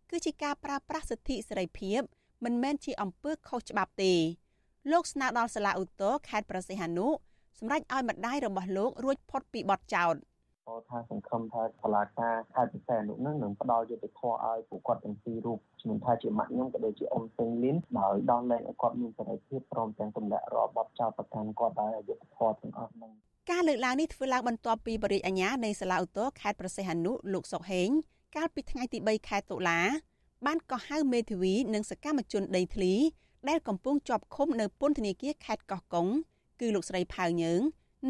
[0.10, 2.02] គឺជាការប្រើប្រាស់សិទ្ធិសេរីភាព
[2.46, 4.14] មិនមែនជាអំពើខុសច្បាប់ទេ
[4.92, 7.08] លោកស្នើដល់សាលាឧទ្ធរខេត្តប្រសិទ្ធនុ
[7.60, 10.16] សម្រាប់ឲ្យម្ដាយរបស់លោករួចផុតពីបទចោទ
[10.68, 23.12] ក៏ថាសង្ឃឹមថាសាលាការខេត្តពិសេសនោះនឹងនឹងផ្ដល់យុត្តិធម៌ឲ្យពួកគាត់ទាំងពីររូបជំនុំថាជាម៉ាក់ខ្ញុំក៏ដូចជាអ៊ំសេងលីនដោយដោះលែងឲ្យគាត់មានសេរីភាពព្រមទាំងទម្លាក់រាល់បទចោទប្រកាន់គាត់ដោយយុត្តិធម៌ទាំងអស់ហ្នឹង
[23.52, 27.90] ការលើកឡើងនេះធ្វើឡើងបន្ទាប់ពីបរិយាអាញានៃសាលាឧទ្ធរខេត្តប្រសេះអនុលោកសុកហេង
[28.36, 29.80] កាលពីថ្ងៃទី3ខែតុលា
[30.46, 32.94] បានកោះហៅមេធាវីនិងសកម្មជនដីធ្លី
[33.50, 36.08] ដែលកំពុងជាប់ឃុំនៅពន្ធនាគារខេត្តកោះកុង
[36.60, 37.62] គឺលោកស្រីផៅញើង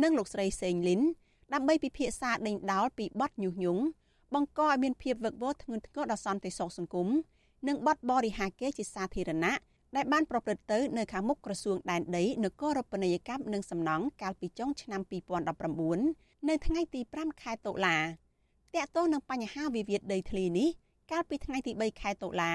[0.03, 1.01] និងលោកស្រីសេងលីន
[1.53, 3.83] ដើម្បីពិភាក្សាដេញដោលពីបទញុះញង់
[4.33, 7.07] បង្កឲ្យមានភាពវឹកវរធ្ងន់ធ្ងរដល់សន្តិសុខសង្គម
[7.67, 9.55] និងបទបរិហាកេរជាសាធារណៈ
[9.95, 15.01] ដែលបានប្រព្រឹត្តទៅនៅខាងមុខក្រសួងដែនដីនគររូបនីយកម្មនិងសំណង់កាលពីចុងឆ្នាំ
[15.75, 17.97] 2019នៅថ្ងៃទី5ខែតុលា
[18.74, 20.68] តកតងនឹងបញ្ហាវិវាទដីធ្លីនេះ
[21.10, 22.54] កាលពីថ្ងៃទី3ខែតុលា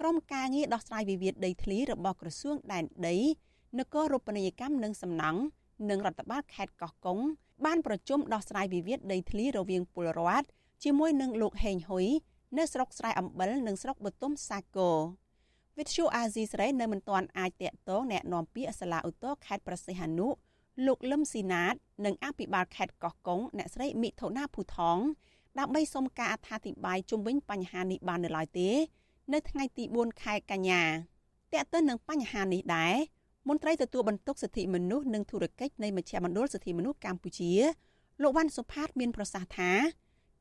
[0.00, 3.16] ក្រុមការងារដោះស្រាយវិវាទដីធ្លីរបស់ក្រសួងដែនដី
[3.78, 5.40] នគររូបនីយកម្មនិងសំណង់
[5.90, 7.18] និងរដ្ឋបាលខេត្តកោះកុង
[7.64, 10.46] បានប្រជុំដោះស្រាយវិវាទដីធ្លីរវាងពលរដ្ឋ
[10.84, 12.06] ជាមួយនឹងលោកហេងហ៊ុយ
[12.58, 14.96] នៅស្រុកស្រែអំបិលនិងស្រុកបទុមសាគរ
[15.78, 20.28] វិទ្យុអាស៊ីសេរីនៅមិនទាន់អាចតាក់ទងแนะនាំពាក្យសាលាឧទ្ធរខេត្តប្រសិទ្ធនុ
[20.86, 21.74] លោកលឹមស៊ីណាត
[22.04, 24.98] និងអភិបាលខេត្តកោះកុងអ្នកស្រីមិថុនាភូថង
[25.59, 28.69] ដើម្បីសុំការអត្ថាធិប្បាយជុំវិញបញ្ហានេះបាននៅឡើយទេ
[29.33, 30.83] នៅថ្ងៃទី4ខែកញ្ញា
[31.53, 32.95] តាក់ទិននឹងបញ្ហានេះដែរ
[33.49, 37.51] មន្ត្រីទទួលបន្ទុកសិទ្ធិមនុស្សនិងធុរកិច្ចនៃមជ្ឈមណ្ឌលសិទ្ធិមនុស្សកម្ពុជា
[38.21, 39.71] លោកវ៉ាន់សុផាតមានប្រសាសន៍ថា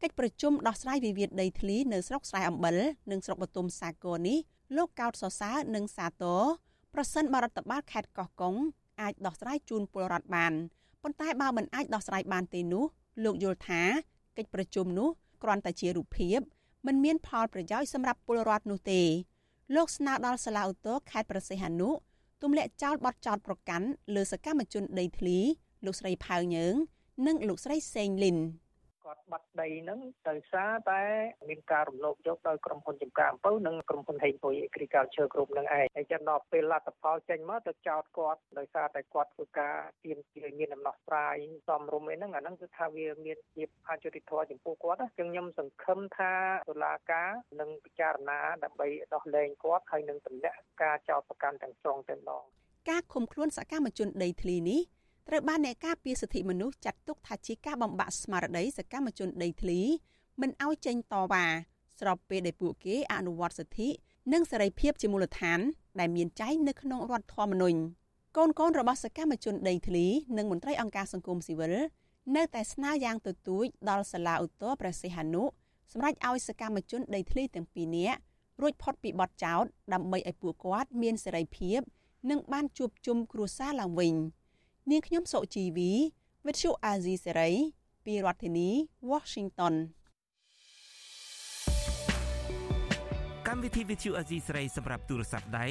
[0.03, 2.77] កិច្ចប្រជុំដោះស្រាយវិវាទដីធ្លីនៅស្រុកស្រែអំបិល
[3.11, 4.39] និងស្រុកបទុមសាគរនេះ
[4.77, 6.43] លោកកោតសរសើរនិងសាទរ
[6.95, 8.55] ប្រសិនបរដ្ឋបាលខេត្តកោះកុង
[9.01, 10.53] អាចដោះស្រាយជូនពលរដ្ឋបាន
[11.03, 12.85] ប៉ុន្តែបើមិនអាចដោះស្រាយបានទេនោះ
[13.25, 13.83] លោកយល់ថា
[14.37, 15.09] កិច្ចប្រជុំនោះ
[15.43, 16.41] គ្រាន់តែជារូបភាព
[16.87, 19.03] មិនមានផលប្រយោជន៍សម្រាប់ពលរដ្ឋនោះទេ
[19.75, 21.91] លោកស្នើដល់សាលាឧទ្ធរខេត្តប្រសិទ្ធអនុ
[22.43, 25.39] ទម្លាក់ចោលបទចោតប្រកាន់លើសកម្មជនដីធ្លី
[25.85, 26.75] លោកស្រីផៅញើង
[27.27, 28.39] និងលោកស្រីសេងលីន
[29.13, 31.03] គាត់បាត់ដីហ្នឹងដោយសារតែ
[31.49, 41.37] មានការរំលោភយកដោយក្រុមហ៊ុនចំការអំពៅនិងក្រុមហ៊ុនហេងពុយ Agriculture Group នឹងឯងហើយចាំដល់ពេលលទ្ធផលចេញមកទៅចោទគាត់ដោយសារតែគាត់ធ្វើការទាមទារមានដំណោះស្រាយ
[41.69, 46.33] សមរម្យអីហ្នឹងអាហ្នឹងគឺថាវាមានភាពអយុត្តិធម៌ចំពោះគាត់ណាចឹងខ្ញុំសង្ឃឹមថា
[46.71, 52.45] តុលាការនឹងពិចារណាដើម្បីដោះលែងគាត់ហើយនឹងទម្លាក់ការចោទប្រកាន់ទាំងស្រុងតែម្ដង
[52.91, 54.81] ការឃុំខ្លួនសកម្មជនដីធ្លីនេះ
[55.29, 59.81] ត្រូវបានអ្នកការពារសិទ្ធិមនុស្សចាត់ទុកថាជាការបំបាក់ស្មារតីសកម្មជនដីធ្លី
[60.41, 61.47] មិនឲ្យចេញតវ៉ា
[62.01, 63.89] ស្របពេលដែលពួកគេអនុវត្តសិទ្ធិ
[64.33, 65.61] និងសេរីភាពជាមូលដ្ឋាន
[66.01, 67.79] ដែលមានចែងនៅក្នុងរដ្ឋធម្មនុញ្ញ
[68.37, 70.07] កូនកូនរបស់សកម្មជនដីធ្លី
[70.37, 71.75] និងមន្ត្រីអង្គការសង្គមស៊ីវិល
[72.37, 75.43] នៅតែស្នើយ៉ាងទទូចដល់សាលាឧទ្ធរព្រះសីហនុ
[75.93, 78.19] សម្រាប់ឲ្យសកម្មជនដីធ្លីទាំងពីរនាក់
[78.61, 81.81] រួចផុតពីបទចោទដើម្បីឲ្យពួកគាត់មានសេរីភាព
[82.31, 84.15] និងបានជួបជុំគ្រួសារឡើងវិញ។
[84.91, 85.91] នាងខ្ញុំសុជីវី
[86.47, 87.51] វិទ្យុអាស៊ីសេរី
[88.07, 88.69] ពីរដ្ឋធានី
[89.11, 89.75] Washington
[93.49, 95.67] កម្មវិធីវិទ្យុអាស៊ីសេរីសម្រាប់ទូរស័ព្ទដៃ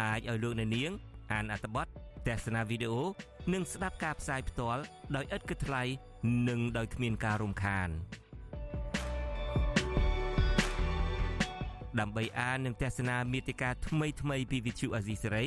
[0.00, 0.90] អាចឲ្យលោកអ្នកនាង
[1.32, 1.86] អានអត្ថបទ
[2.26, 3.02] ទស្សនាវីដេអូ
[3.52, 4.82] និងស្ដាប់ការផ្សាយផ្ទាល់
[5.16, 5.82] ដោយឥតគិតថ្លៃ
[6.48, 7.88] និងដោយគ្មានការរំខាន
[12.00, 15.46] ដើម្បីអាននិងទស្សនាមេតិការថ្មីៗពីវិទ្យុអាស៊ីសេរី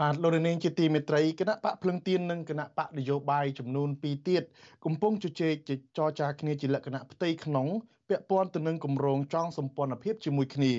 [0.00, 4.42] បាទលោកនាងជាទីមេត្រីគណៈបកភ្លឹងទៀននិងគណៈបកនយោបាយចំនួន2ទៀត
[4.84, 5.54] កំពុងជជែក
[5.98, 7.66] ចរចាគ្នាជាលក្ខណៈផ្ទៃក្នុង
[8.08, 10.72] ពាក់ព័ន្ធទៅនឹងគម្រោងចងសម្ព័ន្ធភាពជាមួយគ្នា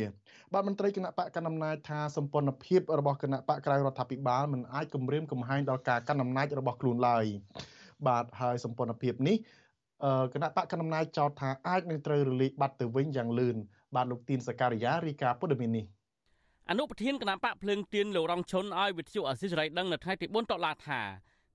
[0.54, 7.26] បាទមន្ត្រីគណៈបកកណ្ដាលអំណាចថាសម្ព័ន្ធភាពរបស់គណៈបកក្រៅរដ្ឋាភិបាលមិនអាចគម្រាមកំហែងដល់ការកាន់អំណាចរបស់ខ្លួនឡើយ
[8.08, 9.36] បាទហើយសម្ព័ន្ធភាពនេះ
[10.34, 13.56] គណៈបកកណ្ដាលអំណាចចោទថាអាចនឹងត្រូវរលាយបាត់ទៅវិញយ៉ាងលឿន
[13.96, 15.86] បាទលោកទីនសការីយ៉ារីកាពុទ្ធមីនេះ
[16.70, 21.02] អនុប្រធានគណៈបកភ្លើងទៀនលោករងឈុនឲ្យវិទ្យុអសិរ័យដឹងនៅថ្ងៃទី4តុលាថា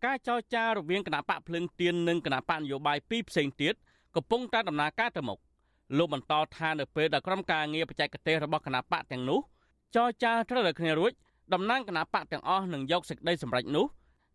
[0.04, 3.74] ការចរចារវាងគណៈបកភ្លើងទៀននិងគណៈបកនយោបាយពីរផ្សេងទៀត
[4.16, 5.38] កំពុងតែដំណើរការទៅមុខ
[5.98, 9.40] លោកបន្តថានៅពេលដែលក្រុមការងារបច្ចេកទេសរបស់គណៈបកទាំងនោះ
[9.96, 11.12] ចរចាត្រូវតែគ្នារួច
[11.52, 13.86] តំណាងគណៈបកទាំងអស់នឹងយកសេចក្តីសម្រេចនោះ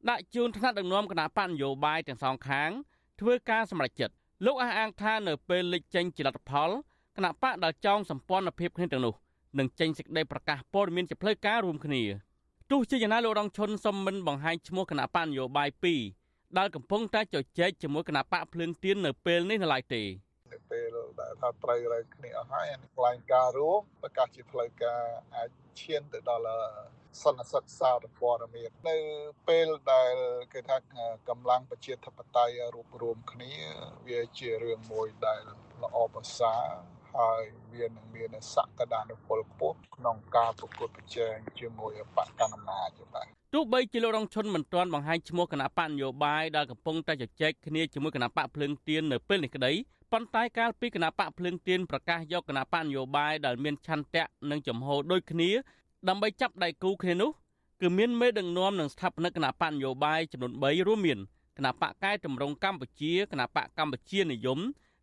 [0.09, 2.69] ដាក់ជូនថ្នាក់ដឹកនាំគណៈបកនយោបាយទាំងសងខាង
[3.19, 4.13] ធ្វើការសម្រេចចិត្ត
[4.45, 6.69] លោកអះអាងថានៅពេលលេចចេញជាលទ្ធផល
[7.15, 9.15] គណៈបកដែលចងសម្ព័ន្ធភាពគ្នាទាំងនោះ
[9.59, 12.03] នឹងចេញសេចក្តីប្រកាសព័ត៌មានជាផ្លូវការរួមគ្នា
[12.71, 15.69] ទោះជាយ៉ាងណាលោករងឈុនសុំមិនបង្ហាញឈ្មោះគណៈបញ្ញយោបាយ
[16.13, 20.03] 2ដែលកំពុងតែជជែកជាមួយគណៈបកភ្លើងទៀននៅពេលនេះនៅឡើយទេ
[20.53, 25.01] នៅពេលដែលថាត្រូវរើគ្នាអស់ហើយអានេះខ្លាំងការរួមប្រកាសជាផ្លូវការ
[25.35, 25.49] អាច
[25.81, 26.55] ឈានទៅដល់
[27.21, 28.97] សន្និសិទសារព័ត៌មាននៅ
[29.47, 30.13] ពេលដែល
[30.53, 30.77] គេថា
[31.29, 33.53] កម្លាំងប្រជាធិបតេយ្យរួបរวมគ្នា
[34.07, 35.41] វាជារឿងមួយដែល
[35.83, 36.65] ល្អប្រសើរ
[37.19, 37.41] ហើយ
[37.73, 49.71] វានឹងមានសក្តានុពលខ្ពស់ក្នុងការប្រកួតប្រជែងជាមួយបកកណ្ដាលអំណាចបាទទោះបីជាលោករងឈុនមិនទាន់បង្ហាញឈ្មោះគណៈបកនយោបាយដែលកំពុងតែជជែកគ្នាជាមួយគណៈបកភ្លើងទៀននៅពេលនេះក្តី
[50.11, 55.49] ប៉ុន្តែកាលពីគណៈបកភ្លើងទៀនប្រកាសយកគណៈបកនយោបាយដែលមានឆន្ទៈនិងចំហដូចគ្នា
[56.09, 57.31] ដើម្បីចាប់ដៃគូគ្នានោះ
[57.81, 61.19] គឺមានមេដឹកនាំនិងស្ថាបនិកគណៈបកនយោបាយចំនួន3រួមមាន
[61.57, 64.59] គណៈបកកែតម្រង់កម្ពុជាគណៈបកកម្ពុជានិយម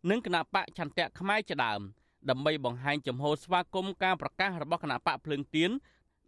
[0.09, 1.81] និងគណៈបកឆន្ទៈខ្មែរជាដើម
[2.29, 5.71] ដើម្បីបង្ហាញចំហស្វាគមន៍ការប្រកាសរបស់គណៈបកភ្លើងទៀន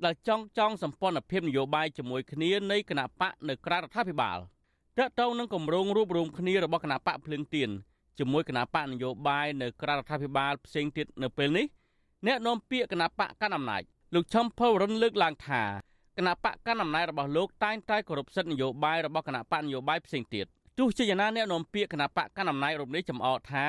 [0.05, 4.37] ដែលចង់ចង់សម្ព័ន្ធភាពនយោបាយជាមួយគ្នានៃគណៈបកនៅក្រៅរដ្ឋាភិបាល
[4.97, 7.69] តកតងនឹងគម្រោងរួបរวมគ្នារបស់គណៈបកភ្លើងទៀន
[8.19, 11.65] ជាមួយគណៈបកនយោបាយនៅក្រៅរដ្ឋាភិបាលផ្សេងទៀតនៅពេលនេះ
[12.27, 13.81] អ្នកនាំពាក្យគណៈបកកណ្ដាលអំណាច
[14.13, 15.63] លោកឈឹមផៅរុនលើកឡើងថា
[16.17, 20.45] គណៈបកកណ្ដាលអំណាចរបស់លោកតែងតែគោរពសិទ្ធិនយោបាយរបស់គណៈបកនយោបាយផ្សេងទៀត
[20.77, 23.65] ទោះជាយ៉ាងណាអ្នកនាំពាក្យគណៈបកកណ្ដាលអំណាចរូបនេះចំអកថា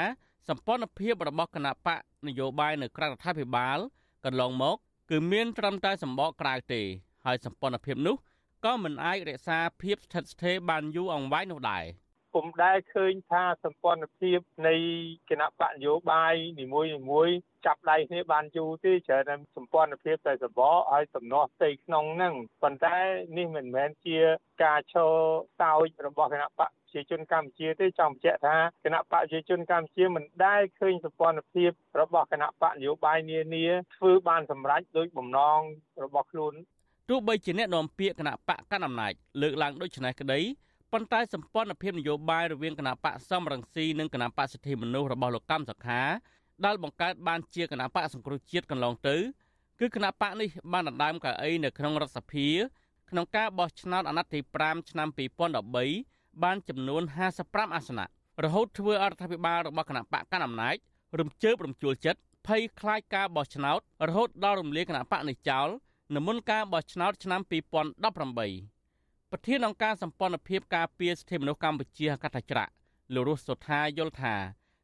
[0.49, 3.79] សម្ព័ន្ធភាពរបស់គណៈបកនយោបាយនៅក្រៅរដ្ឋាភិបាល
[4.25, 4.77] កន្លងមក
[5.11, 6.83] គឺមានត្រឹមតែសម្បកក្រៅទេ
[7.25, 8.17] ហើយសម្ព័ន្ធភាពនោះ
[8.65, 11.85] ក៏មិនអាចរក្សាភាពស្ថិតស្ថេរបានយូរអង្វែងនោះដែរ
[12.35, 14.75] ពុំដែលឃើញថាសម្ព័ន្ធភាពនៃ
[15.31, 17.29] គណៈបកនយោបាយនីមួយមួយ
[17.67, 22.97] ចាប់ដៃគ្នាបានយូរទេច្រើនតែសម្ព័ន្ធភាពតែសបកឲ្យសំណោះផ្ទៃក្នុងហ្នឹងប៉ុន្តែ
[23.37, 24.19] នេះមិនមែនជា
[24.65, 25.13] ការឈរ
[25.63, 35.61] តោចរបស់គណៈបក ប្រជាជនកម្ពុជាទេចង់បញ្ជាក់ថាគណៈបកប្រជាជនកម្ពុជាមិនដែលឃើញសម្ព័ន្ធភាពរបស់គណៈបកនយោបាយនានាធ្វើបានសម្រេចដោយបំណង
[36.05, 36.55] របស់ខ្លួន
[37.11, 40.41] ទោះបីជាអ្នកនាំពាក្យគណៈបកកណ្ដាលអំណាចលើកឡើងដូចនេះក្តី
[40.93, 46.03] ប៉ុន្តែសម្ព័ន្ធភាពនយោបាយរវាងគណៈបកសំរងស៊ីនិងគណៈបកសិទ្ធិមនុស្សរបស់លោកកម្មសខា
[46.65, 49.17] ដែលបង្កើតបានជាគណៈបកសង្គ្រោះជាតិកន្លងទៅ
[49.81, 52.49] គឺគណៈបកនេះបានដណ្ដើមកៅអីនៅក្នុងរដ្ឋសភា
[53.11, 57.03] ក្នុងការបោះឆ្នោតអាណត្តិទី5ឆ្នាំ2013 បានចំនួន
[57.39, 58.07] 55អាសនៈ
[58.45, 60.77] រហូតធ្វើអរដ្ឋាភិបាលរបស់គណៈបកកណ្ដាលអំណាច
[61.19, 65.69] រំជើបរំជួលចិត្តភ័យខ្លាចការបោះឆ្នោតរហូតដល់រំលាយគណៈបកនេះចោល
[66.15, 72.71] នៅមុនការបោះឆ្នោតឆ្នាំ2018ប្រធានអង្គការសម្ព័ន្ធភាពការពារសិទ្ធិមនុស្សកម្ពុជាកថាច្រាក់
[73.15, 74.35] លោករស់សុថាយល់ថា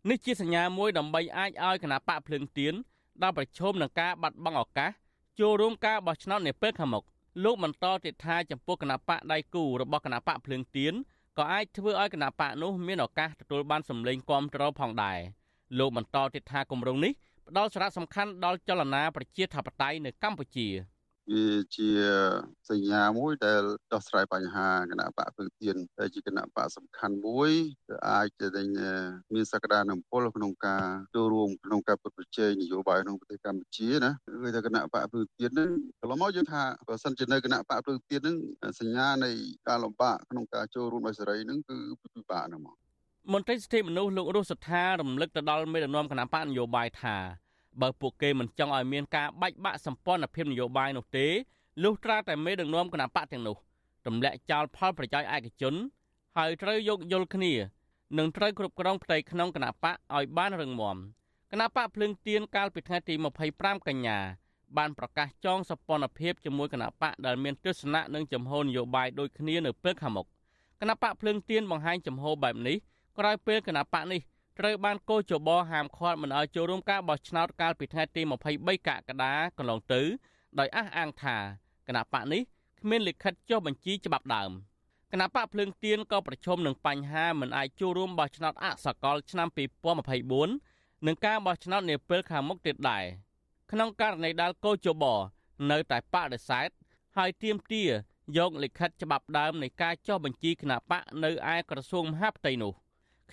[0.08, 2.74] នេះជាសញ្ញាមួយដើម្បីអាចឲ្យគណៈបកភ្លើងទៀន
[3.22, 4.90] ដល់ប្រឈមនឹងការបាត់បង់ឱកាស
[5.40, 7.04] ចូលរួមការបោះឆ្នោតនាពេលខាងមុខ
[7.44, 10.94] លោកបន្តទៀតថាចំពោះគណៈបកដៃគូរបស់គណៈបកភ្លើងទៀន
[11.38, 15.18] ក៏អាចធ្វើឲ្យគណៈបកនោះមានឱកាសទទួលបានសម្លេងគាំទ្រផងដែរ
[15.78, 17.12] លោកបន្តទៀតថាគម្រោងនេះ
[17.48, 20.68] ផ្ដល់សារៈសំខាន់ដល់ចលនាប្រជាធិបតេយ្យនៅកម្ពុជា
[21.30, 21.88] វាជា
[22.70, 27.50] សញ្ញាមួយដែលដោះស្រាយបញ្ហាគណៈបកពឹងទៀនដែលជាគណៈបកសំខាន់មួយ
[27.90, 28.62] ដែលអាចទៅ
[29.34, 34.10] មានសក្តានុពលក្នុងការចូលរួមក្នុងការប្រជែងនយោបាយក្នុងប្រទេសកម្ពុជាណា
[34.42, 38.36] គឺថាគណៈបកពឹងទៀនហ្នឹងកន្លងមកយើងថាបើសិនជានៅគណៈបកពឹងទៀនហ្នឹង
[38.80, 39.30] សញ្ញានៃ
[39.68, 42.76] ការលំបាកក្នុងការចូលរួមដោយសេរីហ្នឹងគឺពិបាកហ្នឹងមក
[43.32, 47.16] មន្ត្រីសិទ្ធិមនុស្សលោករស់សថារំលឹកទៅដល់មេដឹកនាំគណៈបកនយោបាយថា
[47.80, 51.26] បើពួកគេមិនចង់ឲ្យមានការបែកបាក់សម្ព័ន្ធភាពនយោបាយនោះទេ
[51.82, 53.56] លុះត្រាតែមេដឹកនាំគណៈបកទាំងនោះ
[54.06, 55.74] ទម្លាក់ចោលផលប្រយោជន៍ឯកជន
[56.36, 57.52] ហើយត្រូវយកយល់គ្នា
[58.18, 60.96] និងត្រូវគ្រប់គ្រងផ្ទៃក្នុងគណៈបកឲ្យបានរឹងមាំ
[61.52, 63.14] គណៈបកភ្លើងទៀនកាលពីថ្ងៃទី
[63.50, 64.18] 25កញ្ញា
[64.76, 70.26] បានប្រកាសចងសម្ព័ន្ធភាពជាមួយគណៈបកដែលមានទស្សនៈនិងចំហនយោបាយដូចគ្នានៅពេលខាងមុខ
[70.80, 72.76] គណៈបកភ្លើងទៀនបង្ហាញចំហបែបនេះ
[73.18, 74.20] ក្រោយពេលគណៈបកនេះ
[74.64, 78.22] ត្រូវបានកោជបហាមឃាត់មិនឲ្យចូលរួមការបោះឆ្នោតកាលពីថ្ងៃទី
[78.54, 80.00] 23កក្កដាកន្លងទៅ
[80.58, 81.36] ដោយអះអាងថា
[81.88, 82.42] គណៈបកនេះ
[82.80, 84.50] គ្មានលិខិតចុះបញ្ជីច្បាប់ដើម
[85.12, 89.48] គណៈបកភ្លើងទៀនក៏ប្រឈមនឹងបញ្ហាមិនអាចចូលរួមបោះឆ្នោតអសកលឆ្នាំ
[90.26, 93.04] 2024និងការបោះឆ្នោតនាពេលខាងមុខទៀតដែរ
[93.72, 95.04] ក្នុងករណីដែលកោជប
[95.70, 96.68] នៅតែបដិសេធ
[97.16, 97.90] ហើយទាមទារ
[98.36, 102.81] យកលិខិតច្បាប់ដើមនៃការចុះបញ្ជីគណៈបកនៅឯក្រសួងមហាផ្ទៃនោះ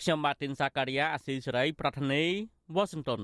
[0.02, 2.24] ខ្ញុំបាទទីនសាការីយ៉ាអាស៊ីសេរី ប្រធានី
[2.76, 3.22] វ៉ាស៊ីនតោន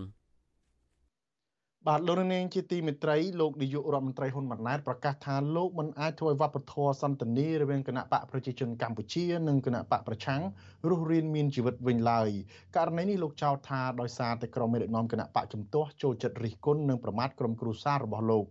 [1.88, 10.42] បាទលោកនាងជាទីមេត្រីលោកនាយករដ្ឋមន្ត្រីហ៊ុនម៉ាណែតប្រកាសថាលោកមិនអាចធ្វើឲ្យវប្បធម៌សន្តិនិរវាងគណៈបកប្រជាជនកម្ពុជានិងគណៈបកប្រឆាំង
[10.90, 12.30] រស់រានមានជីវិតវិញឡើយ
[12.76, 18.46] ករណីនេះលោកចោទថាដោយសារតែក្រុមមេដឹកនាំគណៈបកជំទាស់ចូលចិត្តរិះគន់និងប្រមាថក្រុមគ្រួសាររបស់លោក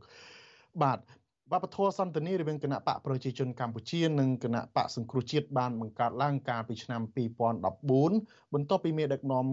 [0.83, 0.99] បាទ
[1.55, 7.03] វប្បធម៌សន្តិនិរវាងគណៈបកប្រជាជនកម្ពុជានិងគណៈបកសង្គ្រោះជាតិបានបង្កើតឡើងកាលពីឆ្នាំ
[7.77, 9.47] 2014បន្ទាប់ពីមេដឹកនាំ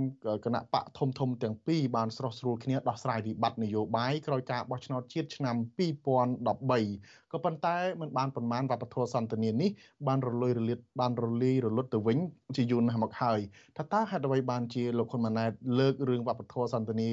[0.45, 9.69] គណៈបកធំធំទាំងពីរបានស្រោះស្រួលគ្នាដោះស្រាយវិបត្តិនយោបាយក្រោយការបោះឆ្នោតជាតិឆ្នាំ2013 ក៏ប៉ុន្តែมันបានប្រមាណវប្បធម៌សន្តិនិនេះ
[10.07, 12.17] បានរលុយរលាតបានរលាយរលត់ទៅវិញ
[12.55, 13.39] ជាយូរណាស់មកហើយ
[13.77, 17.07] ថាតើហេតុអ្វីបានជាលោកហ៊ុនម៉ាណែតលើករឿងវប្បធម៌សន្តិនិ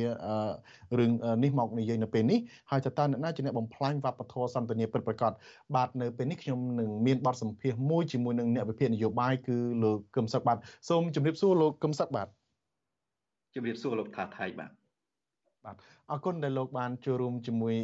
[0.98, 1.11] រឿង
[1.44, 2.38] នេះមកនិយាយនៅពេលនេះ
[2.70, 5.33] ហើយតើតើអ្នកណាជាអ្នកបំផ្លាញវប្បធម៌សន្តិនិពិតប្រាកដ
[5.74, 10.57] បាទនៅពេលនេះខ្ញុំនឹងមានបទសម្ភាសន៍មួយជាមួយនឹងអ្នកវិភាគនយោបាយគឺលោកកឹមសុខបាទ
[10.88, 12.28] សូមជម្រាបសួរលោកកឹមសុខបាទ
[13.54, 14.77] ជម្រាបសួរលោកថាថៃបាទ
[15.68, 15.76] បាទ
[16.12, 17.74] អរគុណដែលលោកបានចូលរួមជាមួយ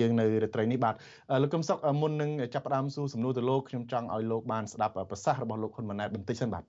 [0.00, 0.94] យើងនៅរាត្រីនេះបាទ
[1.42, 6.64] លោកកឹមសុខមុននឹងចាប់ផ្ដើមសួរសំណួរទៅលោកខ្ញុំចង់ឲ្យលោកបានស្ដាប់ប្រសាសន៍របស់លោកហ៊ុនម៉ាណែតបន្តិចសិនបាទ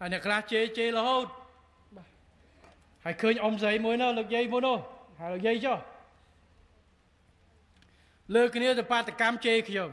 [0.00, 1.26] ហើយអ្នកខ្លះជេរជេររហូត
[1.96, 2.06] បាទ
[3.04, 4.78] ហើយឃើញអ៊ំស្រីមួយនោះលោកយាយមួយនោះ
[5.20, 5.78] ហើយលោកយាយចុះ
[8.34, 9.90] លើគ្នាទៅបាតកម្មជេរខ្ញុំ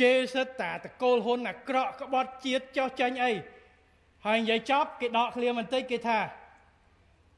[0.00, 3.32] ជេរសិតតាតកូលហ៊ុនអាក្រក់ក្បត់ជាតិចោះចាញ់អី
[4.26, 6.18] ហើយនិយាយចប់គេដកឃ្លាបន្តិចគេថា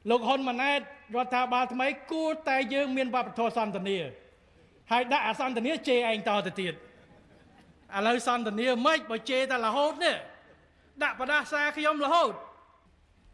[0.09, 0.79] លោកហ៊ុនម៉ាណែត
[1.15, 3.97] រដ្ឋាភិបាលថ្មីគួរតែយើងមានវប្បធម៌សន្តិនិ
[4.91, 6.75] ហើយដាក់អាសន្តិនិជេរឯងតទៅទៀតឥ
[8.07, 10.15] ឡូវសន្តិនិមិនបើជេរតែរហូតនេះ
[11.03, 12.33] ដាក់បដាសាខ្ញុំរហូត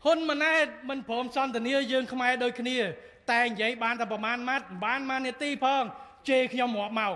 [0.06, 2.78] ហ៊ុនម៉ាណែតមិនព្រមសន្តានាយើងខ្មែរដូចគ្នា
[3.32, 5.84] តែនិយាយបានតែប្រមាណម៉ាត់បានម៉ាននាទីផង
[6.30, 7.14] ជេរខ្ញុំរាប់មក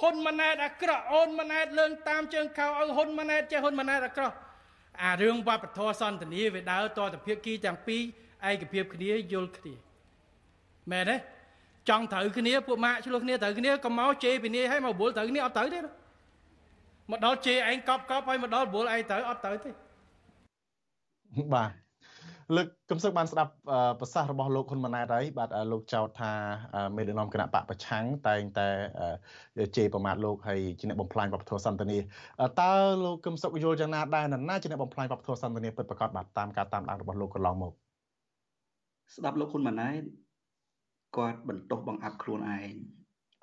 [0.00, 4.36] ហ៊ុនម៉ាណែតអាក្រក់អូនម៉ាណែតលើងតាមជើងខោឲ្យហ៊ុនម៉ាណែតចេះហ៊ុនម៉ាណែតអាក្រក់
[5.02, 8.02] អារឿងវប្បធម៌សន្តានាវាដើរតទៅភាគីទាំងពីរ
[8.50, 9.74] ឯកភាពគ្នាយល់គ្នា
[10.90, 11.16] មែនទេ
[11.88, 15.80] ចង់ត្រូវគ្នាពួកម៉ាក់ឆ្លោះគ្នាត្រូវគ្នាក៏មកជេរពីនេះឲ្យមកបុលត្រូវគ្នាអត់ត្រូវទេ
[17.10, 19.70] មកដល់ជេរឯងកប់កប់ឲ្យមកដល់បុលឯងត្រូវអត់ត្រូវទេ
[21.54, 21.83] បាទ
[22.56, 23.52] លើកកំសឹកបានស្ដាប់
[24.00, 26.32] ប្រសាសន៍របស់លោកហ៊ុនម៉ាណែតហើយបាទលោកចោទថា
[26.96, 28.68] មេដឹកនាំគណៈបកប្រឆាំងតែងតែ
[29.76, 31.98] ជេរប្រមាថលោកហើយជាអ្នកបំផ្លាញវប្បធម៌សន្តិនិ
[32.60, 32.72] តើ
[33.04, 37.72] លោកកឹមសុខយល់យ៉ាងណាដែរនរណាជាអ្នកបំផ្លាញវប្បធម៌សន្តិនិពិតប្រាកដបាទតាមការតាមដានរបស់លោកកន្លងមក
[39.16, 40.02] ស្ដាប់លោកហ៊ុនម៉ាណែត
[41.16, 42.72] គាត់បន្ទោសបង្អាប់ខ្លួនឯង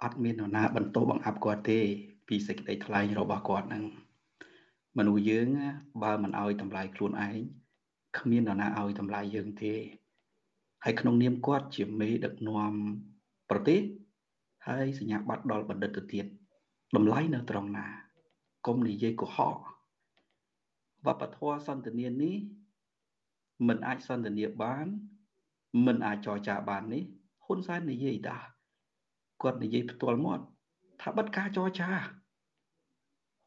[0.04, 1.80] អត់មាននរណាបន្ទោសបង្អាប់គាត់ទេ
[2.28, 3.84] ពីសេចក្តីថ្លែងរបស់គាត់នឹង
[4.98, 5.48] មនុស្សយើង
[6.04, 7.38] បើមិនអោយតម្លៃខ្លួនឯង
[8.18, 9.74] គ្មាននរណាឲ្យតម្លៃយើងទេ
[10.84, 12.74] ហើយក្នុងនាមគាត់ជាមេដឹកនាំ
[13.50, 13.82] ប្រទេស
[14.68, 16.26] ហើយសញ្ញាបត្រដល់បណ្ឌិតទៅទៀត
[16.96, 17.88] តម្លៃនៅត្រង់ណា
[18.68, 19.58] កុំនិយាយកុហក
[21.06, 22.36] វប្បធម៌សន្តានានេះ
[23.68, 24.88] មិនអាចសន្តានាបាន
[25.86, 27.04] មិនអាចចរចាបាននេះ
[27.46, 28.38] ហ៊ុនសែននិយាយតា
[29.42, 30.44] គាត់និយាយផ្ទាល់មាត់
[31.02, 31.92] ថាបិទការចរចា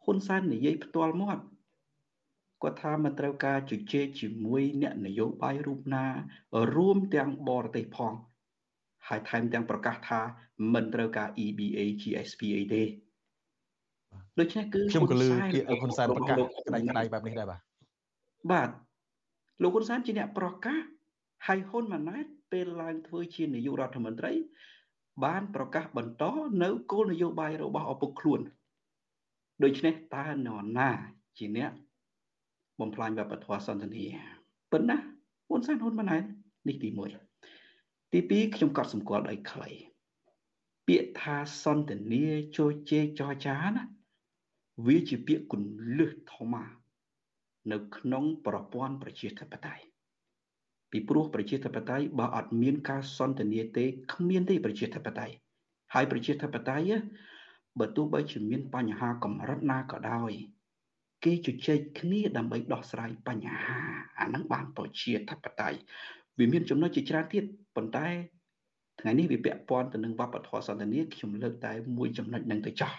[0.04, 1.42] ហ៊ុនសែននិយាយផ្ទាល់មាត់
[2.62, 6.06] គាត់ថាមិនត្រូវការជជែកជាមួយអ្នកនយោបាយរូបណា
[6.74, 8.12] រួមទាំងបរទេសផង
[9.08, 10.20] ហើយថែមទាំងប្រកាសថា
[10.74, 12.82] មិនត្រូវការ EBA GSP អីទេ
[14.40, 17.60] ដូច្នេះគឺខ្ញុំក៏លើពាក្យហ៊ុនសែនប្រកាសក្តាច់ក្តាយបែបនេះដែរបាទ
[18.52, 18.68] បាទ
[19.62, 20.78] លោកហ៊ុនសែនជាអ្នកប្រកាស
[21.46, 24.32] ហើយហ៊ុនម៉ាណែតពេលឡើងធ្វើជានាយករដ្ឋមន្ត្រី
[25.24, 26.24] បានប្រកាសបន្ត
[26.62, 28.40] នៅគោលនយោបាយរបស់ឪពុកខ្លួន
[29.62, 30.90] ដូច្នេះតើនរណា
[31.38, 31.70] ជាអ្នក
[32.80, 34.04] បំផ្លាញវប្បធម៌សន្តិនិ
[34.72, 34.96] ប៉ុន្តែ
[35.48, 36.22] ហ៊ុនសែនហ៊ុនម៉ាណែត
[36.68, 36.88] នេះទី
[37.50, 39.70] 1ទី2ខ្ញុំក៏សម្គាល់ដោយខ្លី
[40.88, 42.24] ពាក្យថាសន្តិនិ
[42.56, 43.82] ចូលជេរចរចាណា
[44.86, 46.54] វាជាពាក្យគន្លឹះធម្ម
[47.72, 49.84] នៅក្នុងប្រព័ន្ធប្រជាធិបតេយ្យ
[50.90, 55.34] ពីព្រោះប្រជាធិបតេយ្យបើអត់មានការសន្តិនិទេគ្មានទេប្រជាធិបតេយ្យ
[55.94, 56.92] ហើយប្រជាធិបតេយ្យ
[57.80, 60.32] បើទោះបីជាមានបញ្ហាកម្រិតណាក៏ដោយ
[61.24, 63.80] គេជជែកគ្នាដើម្បីដោះស្រាយបញ្ហា
[64.20, 65.78] អាហ្នឹងបានប្រជាធិបតេយ្យ
[66.38, 67.44] វាមានចំណុចជាច្រើនទៀត
[67.76, 68.08] ប៉ុន្តែ
[69.00, 72.92] ថ្ងៃនេះវាពាក់ព័ន្ធទៅនឹងវប្បធម៌សន្តិនិកខ្ញុំលើកតែមួយចំណុចហ្នឹងទៅចោះ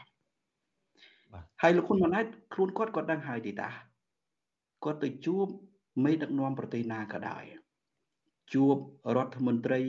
[1.62, 3.70] ហើយលោកហ៊ុនម៉ាណែតខ្លួនគាត់គាត់ដឹងហើយទេតា
[4.84, 5.46] គាត់ទៅជួប
[6.04, 7.44] មេដឹកនាំប្រទេសណាក៏ដោយ
[8.54, 8.76] ជួប
[9.16, 9.82] រដ្ឋមន្ត្រី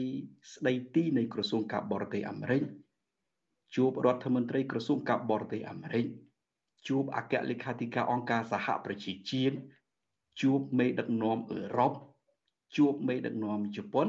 [0.53, 2.63] ស្ដីទីនៃក្រសួងការបរទេសអាមេរិក
[3.75, 6.05] ជួបរដ្ឋមន្ត្រីក្រសួងការបរទេសអាមេរិក
[6.87, 9.57] ជួបអគ្គលេខាធិការអង្គការសហប្រជាជាតិ
[10.41, 11.93] ជួបមេដឹកនាំអឺរ៉ុប
[12.77, 14.07] ជួបមេដឹកនាំជប៉ុន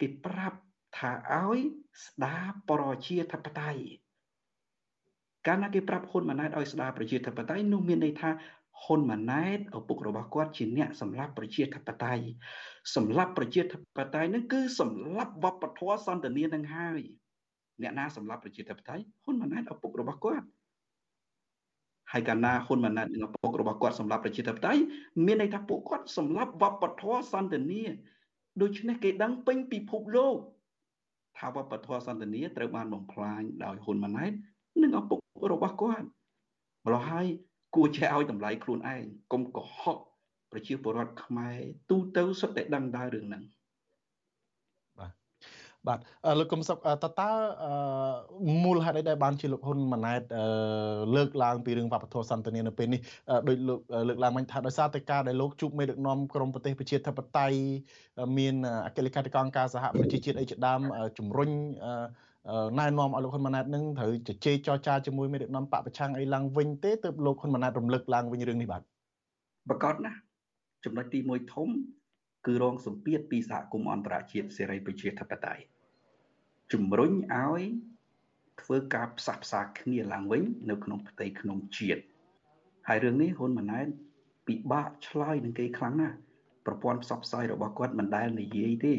[0.00, 0.58] គេប្រាប់
[0.98, 1.60] ថាឲ្យ
[2.06, 3.82] ស្ដារប្រជាធិបតេយ្យ
[5.46, 8.30] កាលណាគេប្រាប់ហ៊ុនម៉ាណែតឲ្យស្ដារប្រជាធិបតេយ្យនោះមានន័យថា
[8.82, 12.24] ហ៊ុនម៉ាណែតឪពុករបស់គាត់ជាអ្នកសម្លាប់ប្រជាធិបតេយ្យ
[12.96, 17.00] សម្លាប់ប្រជាធិបតេយ្យនឹងគឺសម្លាប់វប្បធម៌សន្តានានឹងហើយ
[17.82, 20.46] អ្នកណាសម្លាប់ប្រជាធិបតេយ្យហ៊ុនម៉ាណែតឪពុករបស់គាត់
[22.12, 24.80] ហើយកាលណាហ៊ុនម៉ាណែតនិងឪពុករបស់គាត់សម្រាប់ប្រជាធិបតេយ្យ
[25.26, 27.82] មានន័យថាពួកគាត់សម្រាប់វប្បធម៌សន្តិនិ
[28.62, 30.36] ដូច្នេះគេដឹងពេញពិភពលោក
[31.38, 34.32] ថាវប្បធម៌សន្តានាត្រូវបានបំផ្លាញដោយហ៊ុនម៉ាណែត
[34.82, 35.18] និងឪពុក
[35.52, 36.06] របស់គាត់
[36.86, 37.26] ម្ល៉េះហើយ
[37.74, 39.98] គួរចេះឲ្យតម្លៃខ្លួនឯងកុំកុហក
[40.52, 41.58] ប្រជាពលរដ្ឋខ្មែរ
[41.90, 43.44] ទូទៅសុទ្ធតែដឹងដែររឿងហ្នឹង
[45.86, 45.98] បាទ
[46.38, 47.30] លោកកឹមសុខតើតើ
[48.64, 50.22] មូលហេតុអីដែលបានជាលោកហ៊ុនម៉ាណែត
[51.16, 53.00] លើកឡើងពីរឿងវប្បធម៌សន្តានានៅពេលនេះ
[53.48, 57.56] ដោយលោកលើកឡើងមិញថាដោយសារតែការដែលលោកជួបមេដឹកនាំក្រមប្រទេសប្រជាធិបតេយ្យ
[58.38, 58.54] មាន
[58.86, 60.80] អគ្គលេខាធិការការសហប្រជាជាតិអីជាដើម
[61.18, 61.50] ជំរុញ
[62.78, 68.82] ណែនាំឲ្យលោកហ៊ុនម៉ាណែតនឹងត្រូវជជែកចរចាជាមួយមេដឹកនាំបពប្រឆាំងអីឡើងវិញទេទើបលោកហ៊ុនម៉ាណែតរំលឹកឡើងវិញរឿងនេះបាទ
[69.68, 70.12] ប្រកាសណា
[70.84, 71.68] ចំណុចទី1ធំ
[72.48, 75.64] គឺរងសម្ពាធពីសហគមន៍អន្តរជាតិសេរីប្រជាធិបតេយ្យ
[76.72, 77.62] ជំរុញឲ្យ
[78.62, 82.02] ធ្វើការផ្សះផ្សាគ្នាឡើងវិញ នៅក្នុងផ្ទៃក្នុងជាតិ
[82.88, 83.86] ហើយរឿងនេះហ៊ុនម៉ាណែត
[84.46, 86.16] ពិបាកឆ្លើយនឹងគេខ្លាំងណាស់
[86.66, 88.94] ប្រព័ន្ធផ្សព្វផ្សាយរបស់គាត់មិនដែលនិយាយទេ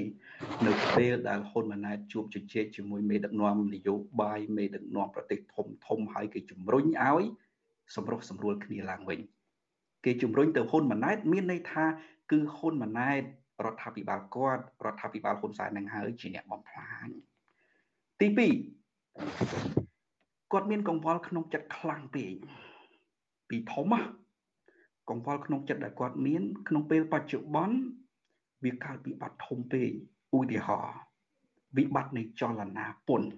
[0.68, 7.24] នៅពេលដែលហ៊ុនម៉ាណែតជួបជជែកជាមួយមេដឹកនាំនយោបាយមេដឹកនាំប្រទេសធំធំហើយគេជំរុញឲ្យ
[7.96, 9.20] សម្រុះសម្រួលគ្នាឡើងវិញ
[10.06, 11.86] គេជំរុញទៅហ៊ុនម៉ាណែតមានន័យថា
[12.32, 13.24] គឺហ៊ុនម៉ាណែត
[13.66, 17.08] រដ្ឋាភិបាលគាត់រដ្ឋាភិបាលហ៊ុនសែននឹងហើយជាអ្នកបំផ្លាញ
[18.20, 18.40] ទី2
[20.52, 22.34] គាត់មានកង្វល់ក្នុងចិត្តខ្លាំងពេក
[23.50, 24.02] ពីធំណា
[25.10, 27.78] កង្វល់ក្នុងចិត្តដែលគាត់មាន ក្នុងពេលបច្ចុប្បន្ន
[28.64, 29.90] វាកើតវិបត្តិធំពេក
[30.38, 30.98] ឧទាហរណ៍
[31.78, 33.30] វិបត្តិនៃចលនាពន្ធ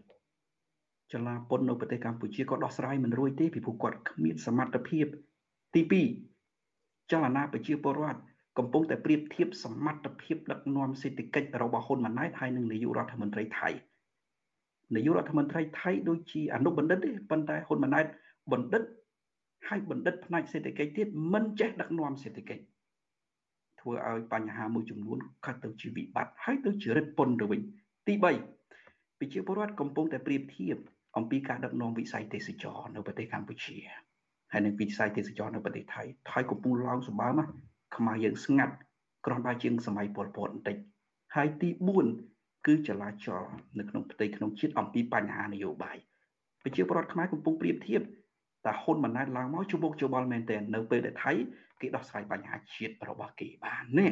[1.12, 5.06] ចលនាពន្ធនៅប្រទេសកម្ពុជាក៏ដោះស្រាយមិនរួចទេពីព្រោះគាត់គ្មានសមត្ថភាព
[5.76, 5.82] ទី
[6.52, 8.22] 2ចលនាប្រជាពលរដ្ឋ
[8.58, 13.70] កំពុងតែប្រៀបធៀបសមត្ថភាពដឹកនាំសេដ្ឋកិច្ចរបស់ហ៊ុនម៉ាណែតហើយនិងនាយករដ្ឋមន្ត្រីថៃ
[14.96, 18.06] នាយករដ្ឋមន្ត្រីថៃដូចជាអនុបណ្ឌិតទេប៉ុន្តែហ៊ុនម៉ាណែត
[18.52, 18.84] បណ្ឌិត
[19.68, 22.64] ហើយបណ្ឌិតផ្នែកសេដ្ឋកិច្ចទៀតមិនចេះដឹកនាំសេដ្ឋកិច្ច
[23.80, 27.62] ធ្វើឲ្យបញ្ហាមួយចំនួនកើតទៅជាវិបត្តិហើយទៅជារិទ្ធពន្ធទៅវិញ
[28.08, 28.24] ទី3
[29.20, 30.78] ប្រជាពលរដ្ឋកំពុងតែប្រៀបធៀប
[31.18, 33.78] អំពីការដឹកនាំវិស័យទេសចរនៅប្រទេសកម្ពុជា
[34.52, 37.42] ហើយនឹងវិស័យទេសចរនៅប្រទេសថៃថៃកំពុងឡើងសម្បើម
[37.96, 38.76] ខ្មែរយើងស្ងាត់
[39.26, 40.78] ក្រំបើជាងសម័យពលពតបន្តិច
[41.36, 41.70] ហើយទី
[42.18, 43.44] 4គឺចលាចល
[43.80, 45.98] នៅក្នុងផ្ទៃក្នុងជាតិអំពីបញ្ហានយោបាយ
[46.64, 48.02] ប្រជាពលរដ្ឋខ្មែរកំពុងប្រៀបធៀប
[48.66, 51.32] តាហ៊ុនម៉ាណែតឡើងមកជួបមុខជួបបល់មែនទែននៅពេលដែលថៃ
[51.82, 54.12] គេដោះស្រាយបញ្ហាជាតិរបស់គេបាននេះ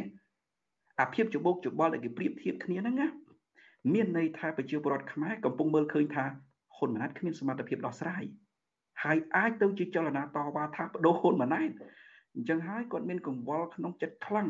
[1.02, 3.08] អាភាពជួបមុខជួបបល់ដែលគេប្រៀបធៀបគ្នាហ្នឹងណា
[3.94, 6.26] មានន័យថាប្រជាពលរដ្ឋខ្មែរកំពុងមើលឃើញថា
[6.76, 8.24] ហ៊ុនម៉ាណែតគ្មានសមត្ថភាពដោះស្រាយ
[9.04, 11.72] ហើយអាចទៅជាចលនាតវ៉ាថាបដូរហ៊ុនម៉ាណែត
[12.36, 14.48] អញ្ចឹងហើយគាត់មានកង្វល់ក្នុងចិត្តខ្លាំង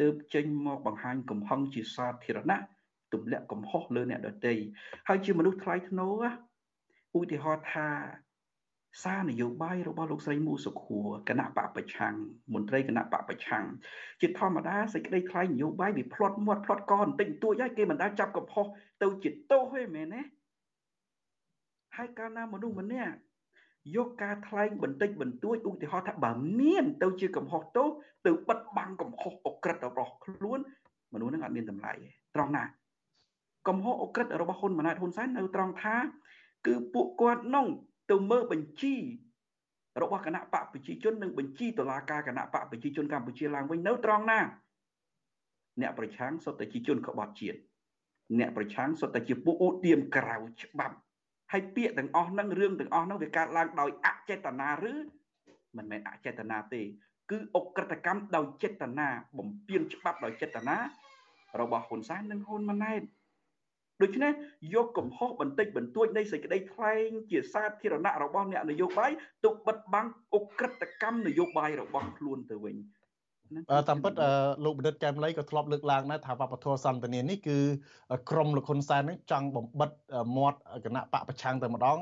[0.00, 2.58] ទើបចេញមកបង្ហាញកំហឹងជាសាធារណៈ
[3.12, 4.54] ទម្លាក់កំហុសលើអ្នកដទៃ
[5.08, 6.24] ហើយជាមនុស្សថ្លៃថ្នូរ
[7.18, 7.88] ឧទាហរណ៍ថា
[9.02, 12.14] សារនយោបាយរបស់លោកស្រីមូសុខួរគណៈបកប្រឆាំង
[12.54, 13.64] មន្ត្រីគណៈបកប្រឆាំង
[14.20, 18.66] ជាធម្មតាសេចក្តីថ្លែងនយោបាយវាផ្្លាត់មាត់ផ្្លាត់កបន្តិចតួចហើយគេមិនដែលចាប់កំហុស
[19.02, 20.22] ទៅជាទោសទេមែនទេ
[21.96, 23.16] ហើយកាលណាមនុស្សម្នាក់
[23.96, 26.30] យកការថ្លែងបន្តិចបន្តួចឧទាហរណ៍ថាបើ
[26.60, 27.88] មានទៅជាកំហុសទោស
[28.26, 30.60] ទៅបិទបាំងកំហុសអក្រិតរបស់ខ្លួន
[31.14, 32.64] មនុស្សនឹងអត់មានតម្លៃទេត្រង់ណា
[33.68, 35.96] កំហុសអក្រិតរបស់ហ៊ុនម៉ាណែតហ៊ុនសែននៅត្រង់ថា
[36.66, 37.66] គឺពួកគាត់នោះ
[38.10, 38.94] ទៅមើលបញ្ជី
[40.02, 44.40] របស់គណៈបកប្រជាជននិងបញ្ជីតុលាការគណៈបកប្រជាជនកម្ពុជាឡើងវិញនៅត្រង់ណា
[45.80, 47.58] អ្នកប្រឆាំងសុទ្ធតែជាជនក្បត់ជាតិ
[48.38, 50.96] អ្នកប្រឆាំងសុទ្ធតែជាពួកឧទាមក្រៅច្បាប់
[51.52, 54.94] ហើយពាក្យទាំងអស់ហ្នឹងរឿងទាំងអស់ហ្នឹងវាកើតឡើងដោយអចេតនាឬ
[55.76, 56.82] មិនមែនអចេតនាទេ
[57.30, 60.76] គឺអក្រិតកម្មដោយចេតនាបំពានច្បាប់ដោយចេតនា
[61.60, 63.02] របស់ហ៊ុនសែននិងហ៊ុនម៉ាណែត
[64.02, 64.32] ដូច្នេះ
[64.74, 69.10] យកកំហុសបន្តិចបន្តួចនៃសេចក្តីថ្លែងជាសាធារណៈរបស់អ្នកនយោបាយ
[69.44, 72.76] ទុកបិទបាំងអក្រិតកម្មនយោបាយរបស់ខ្លួនទៅវិញ
[73.88, 74.12] តាមពិត
[74.64, 77.58] លោកបណ្ឌិតកែមលីក៏ធ្លាប់លើកឡើងដែរថាវប្បធម៌សន្តានានេះគឺ
[78.30, 79.90] ក្រមលោកហ៊ុនសែននឹងចង់បំបិត
[80.36, 81.98] មាត់គណៈបកប្រឆាំងតែម្ដង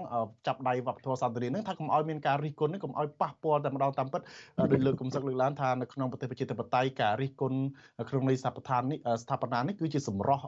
[0.46, 4.20] ចាប់ដៃវប្បធម៌សន្តានានឹងថាកុំឲ្យមានការរិះគន់នឹងកុំឲ្យប៉ះពាល់តែម្ដងតាមពិត
[4.58, 7.58] ដោយលើកគំសឹកលើកឡើងថានៅក្នុងប្រទេសប្រជាធិបតេយ្យការរិះគន់
[8.08, 10.42] ក្នុងន័យស្ថាបនានេះស្ថាបនានេះគឺជាសម្រស់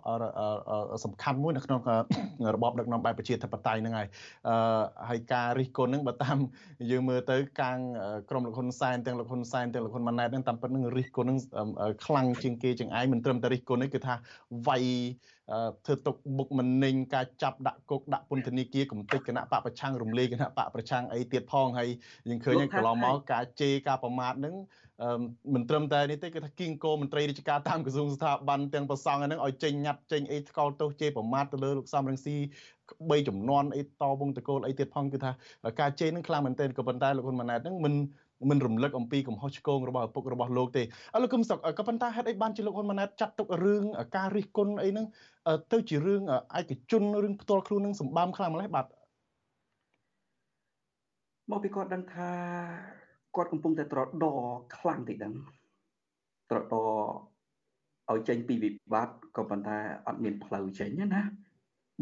[1.05, 1.81] សំខាន់មួយនៅក្នុង
[2.55, 4.09] របបដឹកនាំបែបប្រជាធិបតេយ្យហ្នឹងហើយ
[5.09, 6.39] ហើយការរិះគន់នឹងបើតាម
[6.91, 7.79] យើងមើលទៅកាង
[8.31, 11.38] ក្រមលោកហ៊ុនសែនទាំងលោកហ៊ុនសែនទាំងលោកហ៊ុនម៉ាណែតនឹងតាមពិតនឹងរិះគន់នឹង
[12.07, 14.14] ខ្លាំងជាងគេជាងឯងមិនត្រឹមតែរិះគន់នេះគឺថា
[14.68, 14.84] វាយ
[15.86, 21.88] ធ្វើទុកបុកម្នេញការចាប់ដាក់គុកដាក់ពន្ធនាគារកំទេចគណៈបកប្រឆាំងរំលាយគណៈបកប្រឆាំងអីទៀតផងហើយ
[22.28, 24.55] យើងឃើញកន្លងមកការជេរការប្រមាថនឹង
[25.55, 32.36] មិនត្រឹមតែនេះទេគឺថាគៀងគោមន្ត្រីរាជការតាមក្រសួងស្ថាប័នទាំងប្រសង់ហ្នឹងឲ្យចេញញត្តិចេញអីថ្កោលទោសជេរប្រមាថទៅលើលោកសំរងស៊ី
[33.11, 35.30] បីចំនួនអីតវងតកូលអីទៀតផងគឺថា
[35.80, 37.95] ការជេរនឹងខ្លាំងមែនទែនក៏ប៉ុន្តែលោកហ៊ុនម៉ាណែតហ្នឹងមិន
[38.51, 40.82] មិនរំលឹកអំពីកំហុសឆ្គងរបស់ឪពុករបស់លោកទេ
[41.14, 43.82] អើលោកកឹមសុខក៏ប៉ុន្តែហេតុអីបានជាលោកហ៊ុនម៉ាណែតចាត់ទុករឿង
[44.16, 45.07] ការរិះគន់អីហ្នឹង
[45.72, 46.22] ទៅជារឿង
[46.59, 48.86] ឯកជនរឿងផ្ទាល់ខ្លួននឹងសម្បំខ្លាំងម្ល៉េះបាទ
[51.51, 52.30] មកពីគាត់ដឹងថា
[53.36, 54.40] គាត់កំពុងតែត្រដរ
[54.76, 55.34] ខ្លាំងតិចហ្នឹង
[56.51, 56.90] ត្រដរ
[58.11, 61.22] ឲ្យចេញពីវិបត្តិក៏ប៉ុន្តែអត់មានផ្លូវចេញណា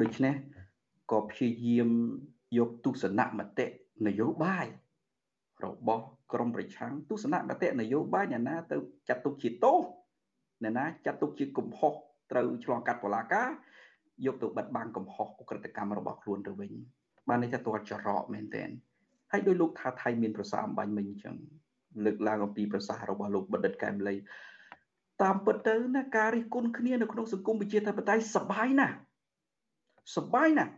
[0.00, 0.34] ដូច្នេះ
[1.12, 1.90] ក៏ព្យាយាម
[2.58, 3.66] យកទស្សនៈមតិ
[4.06, 4.66] នយោបាយ
[5.64, 8.76] របស់ ក្រមប្រឆាំងទស្សនៈមតិនយោបាយអ្នកណាទៅ
[9.08, 9.78] ចាត់ទុកជាទោស
[10.62, 11.94] អ្នកណាចាត់ទុកជាកំហុស
[12.32, 13.48] ត្រូវឆ្លងកាត់បលាការ
[14.26, 16.72] យកទៅបិទបាំងកំហុសអ ுக ្រិតកម្មរបស់ខ្លួនទៅវិញ
[17.28, 18.68] បាននេះថាតើចរកមែនទែន
[19.32, 21.36] ហើយដោយលោកថាថៃមានប្រសាអំបញ្ញមិញអញ្ចឹង
[22.04, 24.14] លើកឡើងអំពីប្រសារបស់លោកបណ្ឌិតកែមលី
[25.22, 28.96] តាមពិតទៅណាការរិះគន់គ្នានៅក្នុងសង្គមប្រជាធិបតេយ្យសបាយណាស់
[30.16, 30.72] សបាយណាស់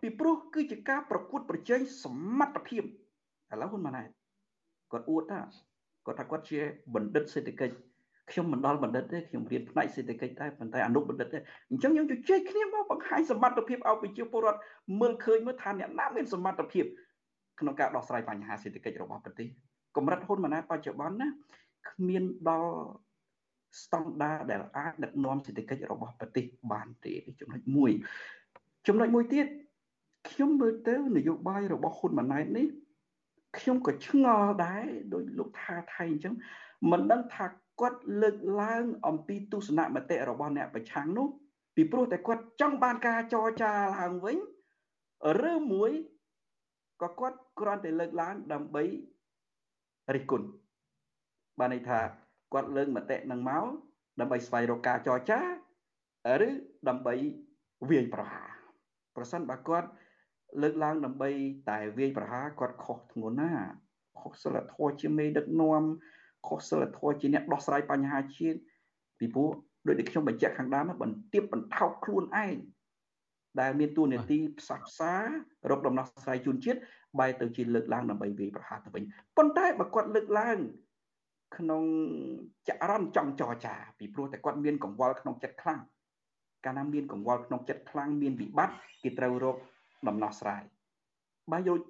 [0.00, 2.06] ពីព្រោះគឺជាការប្រកួតប្រជែងស
[2.38, 2.86] មត្ថភាពឥ
[3.60, 4.08] ឡូវហ៊ុនម៉ាណែត
[4.92, 5.40] គាត់អួតថា
[6.06, 6.58] គាត់ថាគាត់ជា
[6.94, 7.74] បណ្ឌិតសេដ្ឋកិច្ច
[8.30, 11.38] ខ្ញុំមិនដល់បណ្ឌិតទេខ្ញុំរៀនផ្នែកសេដ្ឋកិច្ចតែប៉ុន្តែអនុបណ្ឌិតទេ
[11.70, 14.60] អញ្ចឹងយើងជជែកគ្នាមកបង្ហាញសមត្ថភាពឲ្យប្រជាពលរដ្ឋ
[15.00, 16.84] មើលឃើញមើលថាអ្នកណាមានសមត្ថភាព
[17.60, 19.46] ក្នុងការដោះស្រាយបញ្ហាសេដ្ឋកិច្ចរបស់ប្រទេស
[19.96, 21.28] កម្រិតហ៊ុនម៉ាណែតបច្ចុប្បន្នណា
[21.90, 22.72] គ្មានដល់
[23.82, 27.90] ស្តង់ដារដែលអាចដឹកនាំសេដ្ឋកិច្ចរបស់ប្រទេសបានទេចំណុចមួយ
[28.86, 29.46] ចំណុចមួយទៀត
[30.30, 32.66] ខ្ញុំមើលទៅនយោបាយរបស់ហ៊ុនម៉ាណែតនេះ
[33.58, 36.34] ខ្ញុំក៏ឆ្ងល់ដែរដោយលោកថាថៃអញ្ចឹង
[36.90, 37.46] មិនដឹងថា
[37.80, 41.28] គាត់លើកឡើងអំពីទស្សនៈមតិរបស់អ្នកប្រឆាំងនោះ
[41.76, 44.36] ពីព្រោះតែគាត់ចង់បានការចរចាឡើងវិញ
[45.50, 45.90] ឬមួយ
[47.02, 48.84] ក៏គាត់គ្រាន់តែលើកឡើងដើម្បី
[50.14, 50.46] រិះគន់
[51.58, 51.98] បានន័យថា
[52.52, 53.64] គាត់លើកមតិនឹងមក
[54.20, 55.40] ដើម្បីស្វែងរកការចរចា
[56.46, 56.50] ឬ
[56.88, 57.14] ដើម្បី
[57.90, 58.48] វាយប្រហារ
[59.16, 59.88] ប្រសិនបើគាត់
[60.62, 61.30] លើកឡើងដើម្បី
[61.70, 63.52] តែវាយប្រហារគាត់ខុសធ្ងន់ណា
[64.20, 65.82] ខុសសិលធម៌ជាមេដឹកនាំ
[66.48, 68.58] ខុសសិលធម៌ជាអ្នកដោះស្រាយបញ្ហាជាតិ
[69.18, 69.50] ពីព្រោះ
[69.86, 72.56] ដោយដែលខ្ញុំបញ្ជាក់ខាងដើមបន្ទាបបន្ថោកខ្លួនឯង
[73.60, 75.14] ដែលមានតួនាទីផ្សះផ្សា
[75.70, 76.78] រកដំណោះស្រាយជូនជាតិ
[77.18, 79.02] បែរទៅជាលើកឡើងដើម្បីវាយប្រហារទៅវិញ
[79.36, 80.58] ប៉ុន្តែបើគាត់លើកឡើង
[81.56, 81.82] ក្នុង
[82.68, 85.80] ចរន្តចង់ចរចាពីព្រោះតែគាត់មានកង្វល់ក្នុងចិត្តខ្លាំង
[86.64, 89.56] កាលណាមានកង្វល់ក្នុងចិត្តខ្លាំងមានវិបត្តិគេត្រូវរក
[90.08, 90.62] ដំណោះស្រាយ
[91.52, 91.80] បើយក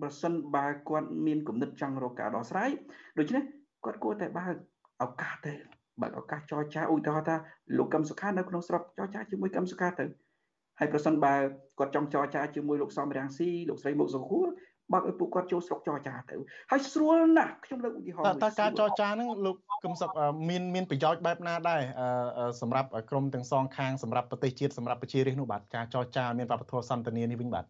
[0.00, 2.70] ប្រសិនបើគាត់មានគំនិតចង់រកការដោះស្រាយ
[3.18, 3.42] ដូច្នេះ
[3.84, 4.54] គាត់គួរតែបើក
[5.02, 5.54] ឱកាសទៅ
[6.00, 7.36] បើកឱកាសចរចាឧទាហរណ៍ថា
[7.76, 10.04] លោកកឹមសុខានៅក្នុងស្រុកចរចាជាមួយកឹមសុខាទៅ
[10.78, 11.34] ហើយប្រសិនបើ
[11.78, 14.46] គាត់ចង់ចរចាជាមួយលោកសំរាំងស៊ីលោកស្រីមុកសុខួរ
[14.92, 16.36] បើឲ្យពួកគាត់ចូលស្រុកចរចាទៅ
[16.70, 20.10] ហើយស្រួលណាស់ខ្ញុំលើកឧទាហរណ៍តើការចរចាហ្នឹងលោកកឹមសុខ
[20.48, 21.80] មានមានប្រយោជន៍បែបណាដែរ
[22.60, 27.64] សម្រាប់ក្រមទាំងសងខាងសម្រាប់ប្រទេសជាតិសម្រាប់ប្រជារាស្ត្រនោះបាទការចរចាមានវប្បធម៌សន្តិនិកនេះវិញបាទ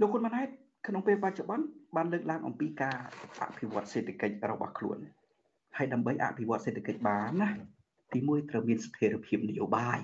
[0.00, 0.48] លោកហ៊ុនម៉ាណែត
[0.86, 1.64] ក្នុងពេលបច្ចុប្បន្ន
[1.96, 2.96] បានលើកឡើងអំពីការ
[3.42, 4.98] អភិវឌ្ឍសេដ្ឋកិច្ចរបស់ខ្លួន
[5.76, 7.50] ហើយដើម្បីអភិវឌ្ឍសេដ្ឋកិច្ចបានណា
[8.14, 9.98] ទីមួយត្រូវមានស្ថិរភាពនយោបាយ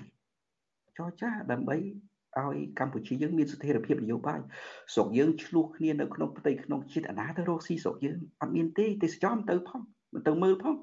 [0.97, 1.75] ចរចាដើម្បី
[2.43, 4.39] ឲ្យកម្ពុជាយើងមានស្ថិរភាពនយោបាយ
[4.93, 9.81] ស្រុកយើងឆ្លោះគ្នានៅក្នុងផ្ទៃក្នុងជាតិអាណាទៅរកស៊ីស្រុកយើងអត់មានទេទេសចរទៅផង
[10.13, 10.75] មិនទៅមើលផង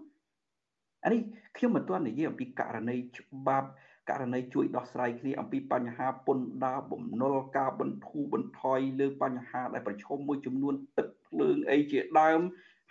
[1.05, 1.20] អានេះ
[1.57, 3.68] ខ្ញុំមិនទាន់និយាយអំពីករណីច្បាប់
[4.11, 12.40] ករណីជួយដោះស្រាយគ្នាអំពីបញ្ហាពន្ធដារបំណុលការបន្ធូរបន្ថយលើបញ្ហាដែលប្រឈមមួយចំនួនទឹកភ្លើងអីជាដើម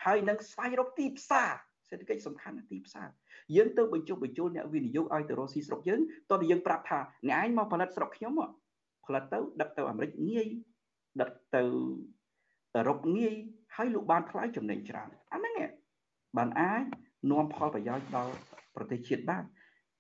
[0.04, 1.52] ហើយនឹងស្វែងរកទីផ្សារ
[1.90, 3.08] សេដ្ឋកិច្ចសំខាន់ទីផ្សារ
[3.56, 6.00] យើងទៅបញ្ចុះបញ្ចូលអ្នកវិនិយោគឲ្យទៅរកស៊ីស្រុកយើង
[6.32, 8.34] តោះយើងប្រាប់ថាអ្នកឯងមកផលិតស្រុកខ្ញុំ
[9.06, 10.48] ផលិតទៅដឹកទៅអាមេរិកងាយ
[11.22, 11.64] ដឹកទៅ
[12.76, 13.34] អឺរ៉ុបងាយ
[13.76, 15.56] ហើយលោកបានថ្លៃចំណេញច្រើនអាហ្នឹង
[16.38, 16.84] បានអាច
[17.32, 18.34] នាំផលប្រយោជន៍ដល់
[18.76, 19.44] ប្រទេសជាតិបាន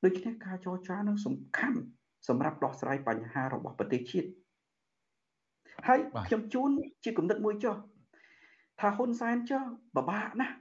[0.05, 1.79] ដូច្នេះការចរចានឹងសំខាន់
[2.27, 4.29] សម្រាប់ដោះស្រាយបញ្ហារបស់ប្រទេសជាតិ
[5.87, 6.69] ហើយខ្ញុំជូន
[7.03, 7.75] ជាគំនិតមួយចុះ
[8.79, 9.63] ថាហ៊ុនសែនចុះ
[9.97, 10.55] បបាក់ណាស់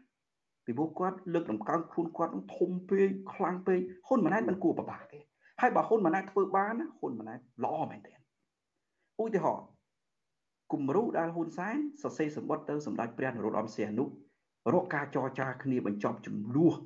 [0.65, 5.19] ពីព្រោះគាត់លើកតម្កើងខ្លួនគាត់ធំពេកខ្លាំងពេកហ៊ុនម៉ាណែតមិនគួរបបាក់ទេ
[5.61, 8.19] ហើយបើហ៊ុនម៉ាណែតធ្វើបានណាហ៊ុនម៉ាណែតល្អមែនទែន
[9.23, 9.67] ឧទាហរណ៍
[10.73, 14.05] គំរូដែលហ៊ុនសែនសរសេរសម្បត្តិទៅសម្ដេចព្រះនរោត្តមសីហនុ
[14.75, 16.77] រកការចរចាគ្នាបញ្ចប់ចំនួន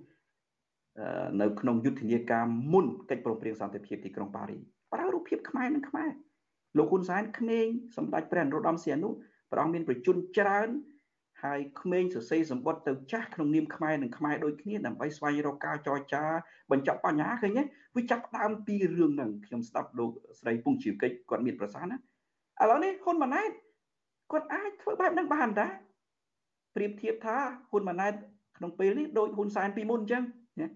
[1.40, 4.58] នៅក្នុងយុទ្ធនាការមុនកិច្ចព្រមព្រៀងសន្តិភាពទីក្រុងប៉ារី
[4.92, 6.10] ប្រើរូបភាពខ្មែរនិងខ្មែរ
[6.76, 7.66] លោកហ៊ុនសែនក្មេង
[7.96, 9.08] សម្ដេចព្រះនរោត្តមសីហនុ
[9.50, 10.68] ព្រះអង្គមានប្រជជនច្រើន
[11.44, 16.24] ហើយក្មេងសរសេរសម្បត្តិទៅចាស់ក្នុងនាមខ្មែរនិងខ្មែរដូចគ្នាដើម្បីស្វែងរកការចរចា
[16.72, 17.62] បញ្ចប់បញ្ហាឃើញទេ
[17.96, 21.96] វាចាប់ដើមពីរឿងហ្នឹងខ្ញុំស្ដាប់លោកស្រីពងជីវកិច្ចគាត់មានប្រសាសន៍ណា
[22.62, 23.50] ឥឡូវនេះហ៊ុនម៉ាណែត
[24.32, 25.68] គាត់អាចធ្វើបែបហ្នឹងបានតា
[26.74, 27.36] ប្រៀបធៀបថា
[27.70, 28.14] ហ៊ុនម៉ាណែត
[28.58, 30.22] ក្នុងពេលនេះដូចហ៊ុនសែនពីមុនអញ្ចឹង
[30.60, 30.70] ណា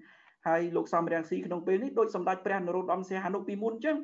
[0.46, 3.96] ហើយលោកសំរងស៊ីក្នុងពេលនេះដូចសម្ដេចព្រះនរោត្តមសីហនុពីមុនអញ្ចឹង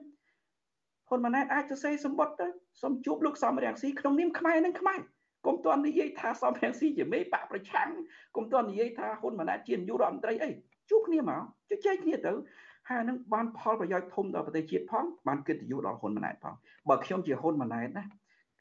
[1.09, 2.47] ហ៊ុនម៉ាណែតអាចសរសេរសម្បត្តិទៅ
[2.83, 5.01] សូមជួបលោកសំរងស៊ីក្នុងនាមខ្មែរនិងខ្មែរ
[5.47, 7.89] កុំតន់និយាយថាសំរងស៊ីជាមេបកប្រឆាំង
[8.37, 10.51] កុំតន់និយាយថាហ៊ុនម៉ាណែតជានាយករដ្ឋមន្ត្រីអី
[10.91, 11.41] ជួបគ្នាមក
[11.71, 12.33] ជជែកគ្នាទៅ
[12.89, 16.55] ហើយនឹងបានផលប្រយោជន៍ធំដល់ប្រទេសជាតិផងបានកិត្តិយសដល់ហ៊ុនម៉ាណែតផង
[16.89, 18.05] បើខ្ញុំជាហ៊ុនម៉ាណែតណា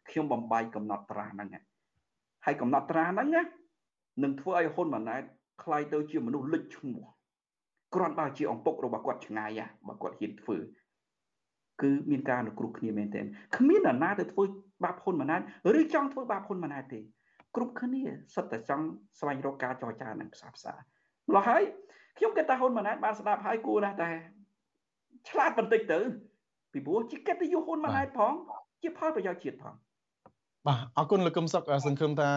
[0.10, 1.50] ខ្ញុំបំបីកំណត់ត្រាហ្នឹង
[2.46, 3.44] ហើយកំណត់ត្រាហ្នឹងណា
[4.24, 5.24] នឹងធ្វើឲ្យហ៊ុនម៉ាណែត
[5.64, 7.06] ខ្លាយទៅជាមនុស្សលិចឈ្មោះ
[7.96, 10.58] គ្រាន់បើជាអំពុករបស់គាត់ឆ្ងាយបើគាត់ហ៊ានធ្វើ
[11.84, 13.26] គឺមានការអនុគ្រោះគ្នាមែនទែន
[13.58, 14.44] គ្មានអ្នកណាទៅធ្វើ
[14.84, 15.42] បាបហ៊ុនម៉ាណែត
[15.80, 17.00] ឬចង់ធ្វើបាបហ៊ុនម៉ាណែតទេ
[17.56, 18.04] គ្រប់គ្នា
[18.36, 18.86] សិតតែចង់
[19.20, 20.74] ស្វែងរកការចរចានឹងផ្សះផ្សា
[21.30, 21.64] ម្ល៉េះហើយ
[22.18, 24.12] ខ្ញុំគិតថាហ៊ុនម៉ាណែតបានស្ដាប់ហើយគួរណាស់តែ
[25.30, 26.00] ឆ្លាតបន្តិចទៅ
[26.74, 28.34] ពីព្រោះជាកិត្តិយសហ៊ុនម៉ាណែតផង
[28.82, 29.76] ជាផលប្រយោជន៍ជាតិផង
[30.68, 32.30] បាទអរគុណលោកកឹមសុខសង្ឃឹមថា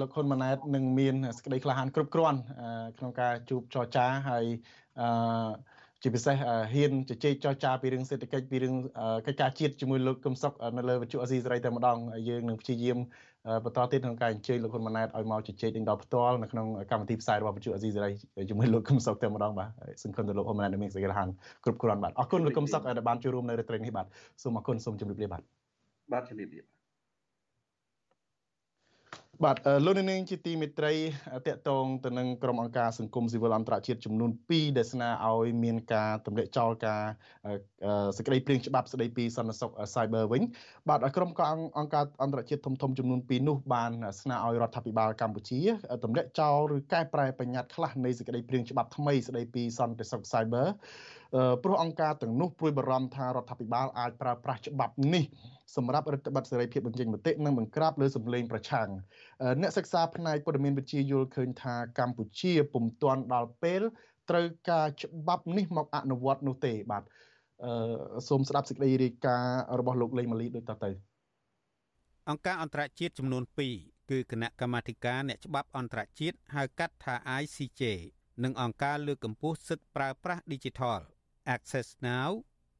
[0.00, 2.38] លោកហ៊ុនម៉ាណែតនឹងមានសេចក្តីក្លាហានគ្រប់គ្រាន់
[2.98, 4.44] ក្នុងការជួបចរចាហើយ
[5.00, 5.08] អឺ
[6.02, 6.34] ជាពិសេស
[6.72, 8.74] ហ៊ានជជែកចរចាពីរឿងសេដ្ឋកិច្ចពីរឿង
[9.26, 12.98] កិច្ចការជាតិជាមួយលោកកឹមសុខនៅលើវិទ្យុអេស៊ីសេរីតែម្ដងយើងនឹងព្យាយាម
[13.64, 18.10] បន្តទៀតក្នុងការអញ្ជើញលោកហ៊ុនម៉ាណែតឲ្យមកជជែកនឹងដល់ផ្ទាល់នៅក្នុងកម្មវិធីផ្សាយរបស់វិទ្យុអេស៊ីសេរី
[18.50, 19.68] ជាមួយលោកកឹមសុខតែម្ដងបាទ
[20.02, 21.28] សង្ឃឹមថាលោកហ៊ុនម៉ាណែតនឹងមានសេចក្តីក្លាហាន
[21.64, 24.06] គ្រប់គ្រាន់បាទអរគុណលោកកឹមសុខដែលបានចូលរួមនៅរាត្រីនេះបាទ
[24.42, 25.42] សូមអរគុណសូមជម្រាបលាបាទ
[26.12, 26.73] បាទជម្រាបលា
[29.42, 30.94] បាទលោកនាងជាទីមេត្រី
[31.46, 37.02] តកតងទៅនឹងក្រុមអង្គការសង្គមស៊ីវិលអន្តរជាតិចំនួន2ដែលស្នើឲ្យមានការទម្លាក់ចោលការ
[38.16, 40.42] សេចក្តីព្រាងច្បាប់ស្តីពីសន្តិសុខ Cyber វិញ
[40.88, 41.30] បាទក្រុម
[41.78, 45.60] អង្គការអន្តរជាតិធំៗចំនួន2នោះបានស្នើឲ្យរដ្ឋាភិបាលកម្ពុជា
[46.04, 50.66] ទម្លាក់ចោលឬកែប្រែបញ្ញត្តិខ្លះនៃសេចក្តីព្រាងច្បាប់ថ្មីស្តីពីសន្តិសុខ Cyber
[51.64, 55.24] ព្រោះអង្គការទាំងនោះព្រួយបារម្ភថារដ្ឋាភិបាលអាចប្រើប្រាស់ច្បាប់នេះ
[55.76, 58.88] សម្រាប់រដ្ឋបတ်សេរីភាពបញ្ចេញមតិនិងបង្ក្រាបលើសម្លេងប្រឆាំង
[59.60, 63.82] អ្នកសិក្សាផ្នែកព័ត៌មានវិទ្យាយល់ឃើញថាកម្ពុជាពុំទាន់ដល់ពេល
[64.30, 67.02] ត្រូវការច្បាប់នេះមកអនុវត្តនោះទេបាទ
[67.64, 70.90] អឺសូមស្ដាប់សេចក្តីរាយការណ៍របស់លោកលេងម៉ាលីដូចតទៅ
[72.28, 73.42] អង្គការអន្តរជាតិចំនួន
[73.76, 77.82] 2គឺគណៈកម្មាធិការអ្នកច្បាប់អន្តរជាតិហៅកាត់ថា ICJ
[78.44, 81.00] និងអង្គការលើកកម្ពស់សិទ្ធិប្រើប្រាស់ Digital
[81.54, 82.30] Access Now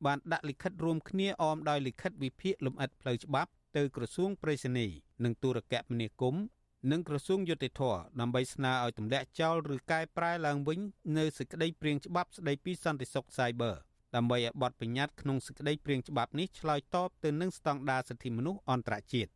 [0.07, 4.87] បានដាក់លិខិតរួមគ្នាអមដោយលិខិតវិភាគលម្អិតផ្លូវច្បាប់ទៅក្រសួងប្រៃសណី
[5.25, 6.43] និងទូរគមនាគមន៍
[6.91, 7.83] និងក្រសួងយុតិធធ
[8.21, 10.81] ដើម្បីស្នើឲ្យទម្លាក់ចោលឬកែប្រែឡើងវិញ
[11.19, 13.75] នៅសេចក្តីព្រាងច្បាប់ស្តីពីសន្តិសុខ Cyber
[14.17, 19.31] ដើម្បីឲ្យបទបញ្ញត្តិក្នុងសេចក្តីព្រាងច្បាប់នេះឆ្លើយតបទៅនឹងស្តង់ដារសិទ្ធិមនុស្សអន្តរជាតិ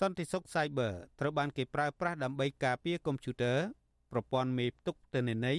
[0.00, 3.58] សន្តិសុខ Cyber ត្រូវបានគេប្រើប្រាស់ដើម្បីការពារកុំព្យូទ័រ
[4.12, 5.58] ប្រព័ន្ធមេផ្ទុកទិន្នន័យ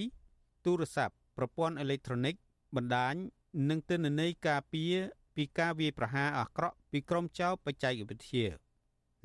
[0.65, 2.35] ទូរស័ព្ទប្រព័ន្ធអេឡិចត្រូនិក
[2.75, 3.15] បណ្ដាញ
[3.69, 4.95] និងទិន្នន័យការពារ
[5.35, 8.45] ពីការវាយប្រហារអាក្រក់ពីក្រុមចៅបច្ចេកវិទ្យា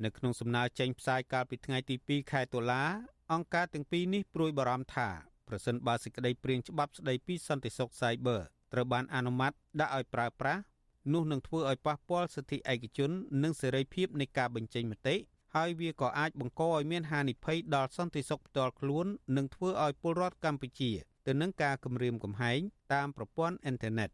[0.03, 2.83] នៅក្នុងសំណើចេញផ្សាយកាលពីថ្ងៃទី2ខែតុលា
[3.31, 5.09] អង្គការទាំងពីរនេះព្រួយបារម្ភថា
[5.47, 8.41] ប្រសិនបើសេចក្តីព្រាងច្បាប់ស្តីពីសន្តិសុខ Cyber
[8.73, 9.51] ត្រូវបានអនុម័ត
[9.81, 10.61] ដាក់ឲ្យប្រើប្រាស់
[11.13, 13.11] នោះនឹងធ្វើឲ្យប៉ះពាល់សិទ្ធិឯកជន
[13.43, 15.15] និងសេរីភាពនៃការបញ្ចេញមតិ
[15.55, 19.05] ហើយវាក៏អាចបង្កឲ្យមានហានិភ័យដល់សន្តិសុខផ្ទាល់ខ្លួន
[19.37, 20.91] និងធ្វើឲ្យពលរដ្ឋកម្ពុជា
[21.27, 22.59] ទៅនឹងការគំរាមកំហែង
[22.93, 24.09] តាមប្រព័ន្ធអ៊ីនធឺណិត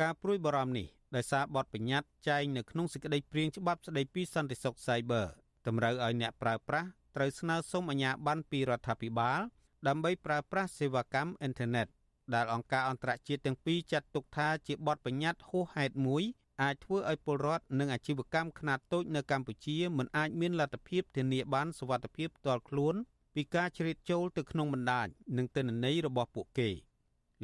[0.00, 0.86] ការព្រួយបារម្ភនេះ
[1.16, 5.26] ដោយសារបទបញ្ញត្តិចែងនៅក្នុងសេចក្តីព្រាងច្បាប់ស្តីពីសន្តិសុខ Cyber
[5.66, 9.40] តម្រូវឲ្យអ្នកប្រើប្រាស់ត្រូវស្នើសុំអាជ្ញាប័ណ្ណពីរដ្ឋាភិបាល
[9.88, 11.86] ដើម្បីប្រើប្រាស់សេវាកម្មអ៊ីនធឺណិត
[12.34, 16.22] ដែលអង្គការអន្តរជាតិទាំងពីរចាត់ទុកថាជាបទបញ្ញត្តិហួសហេតុមួយ
[16.62, 22.94] អាចធ្វើឲ្យពលរដ្ឋនិងអាជីវកម្មខ្នាតតូចនៅកម្ពុជាមិនអាចមានលទ្ធភាពធានាបានសុវត្ថិភាពផ្ទាល់ខ្លួន
[23.34, 26.70] ពីការជ្រៀតចូលទៅក្នុងបណ្ដាញនិងទិន្នន័យរបស់ពួកគេ។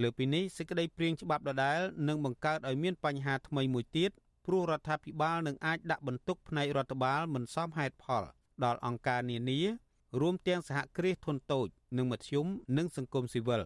[0.01, 4.11] លើពីនេះសេចក្តីព្រាងច្បាប់ដដែលនឹងបង្កើតឲ្យមានបញ្ហាថ្មីមួយទៀត
[4.47, 8.25] ព្រោះរដ្ឋាភិបាលនឹងអាចដាក់បន្ទុកផ្នែករដ្ឋបាលមិនសមហេតុផល
[8.65, 9.61] ដល់អង្គការនានា
[10.21, 13.63] រួមទាំងសហគ្រាសធុនតូច និងមធ្យមនិងសង្គមស៊ីវិល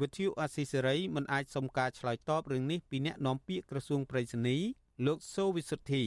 [0.00, 4.56] វិទ្យុអាស៊ីសេរីមិនអាចសុំការឆ្លើយតបរឿងនេះពីអ្នកនាំពាក្យក្រសួងប្រៃសណី
[5.06, 6.04] លោកសូវិសុទ្ធី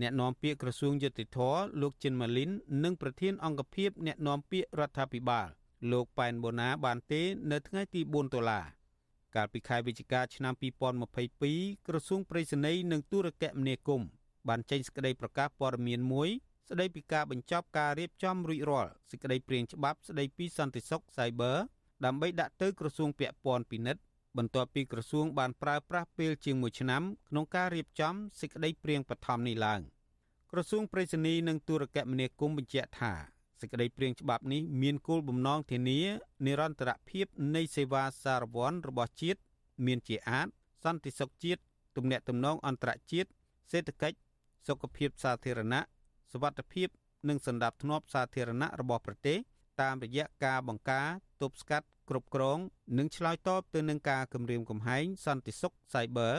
[0.00, 1.38] អ្នកនាំពាក្យក្រសួងយុតិធធ
[1.82, 2.50] លោកចិនម៉ាលីន
[2.84, 5.48] និងប្រធានអង្គភិបអ្នកនាំពាក្យរដ្ឋាភិបាល
[5.92, 8.60] លោកប៉ែនបូណាបានទេ នៅថ្ងៃទី4តុលា
[9.36, 10.54] កាលពីខែវិច្ឆិកាឆ្នាំ
[11.20, 14.08] 2022ក្រសួងប្រៃសណីនិងទូរគមនាគមន៍
[14.48, 16.28] បានចេញសេចក្តីប្រកាសព័ត៌មានមួយ
[16.70, 21.56] ស្តីពីការបញ្ចប់ការរៀបចំរួចរាល់សេចក្តីព្រាងច្បាប់ស្តីពីសន្តិសុខ Cyber
[22.04, 24.02] ដើម្បីដាក់ទៅក្រសួងពាក់ព័ន្ធពិនិត្យ
[24.36, 29.80] បន្ទាប់ពីក្រសួងបានប្រើប្រាស់ពេលជាង1ឆ្នាំក្នុងការរៀបចំសេចក្តីព្រាងបឋមនេះឡើង
[30.52, 36.00] ក្រសួងប្រៃសណីនិងទូរគមនាគមន៍បញ្ជាក់ថា សេចក្តីព្រាងច្បាប់នេះមានគោលបំណងធានា
[36.46, 37.26] និរន្តរភាព
[37.56, 39.40] នៃសេវាសារវ័នរបស់ជាតិ
[39.86, 40.46] មានជាអាច
[40.84, 41.60] សន្តិសុខជាតិ
[41.96, 43.28] ទំនាក់ទំនងអន្តរជាតិ
[43.72, 44.16] សេដ្ឋកិច្ច
[44.66, 45.82] សុខភាពសាធារណៈ
[46.32, 46.88] សុវត្ថិភាព
[47.28, 49.38] និងសន្តិភាពសាធារណៈរបស់ប្រទេស
[49.80, 51.08] តាមរយៈការបង្ការ
[51.42, 52.58] ទប់ស្កាត់គ្រប់គ្រង
[52.98, 56.34] និងឆ្លើយតបទៅនឹងការគំរាមកំហែងសន្តិសុខ Cyber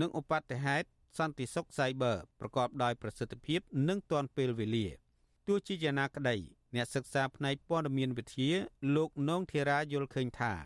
[0.00, 0.86] និងឧបត្តិហេតុ
[1.18, 4.86] សន្តិសុខ Cyber ប្រកបដោយប្រសិទ្ធភាព និងទាន់ពេលវេលា។
[5.48, 6.36] ទោះជាយ៉ាងណាក្តី
[6.74, 8.50] អ្នកសិក្សាផ្នែកព័ត៌មានវិទ្យា
[8.96, 10.58] លោកនងធីរាយល់ឃើញថារ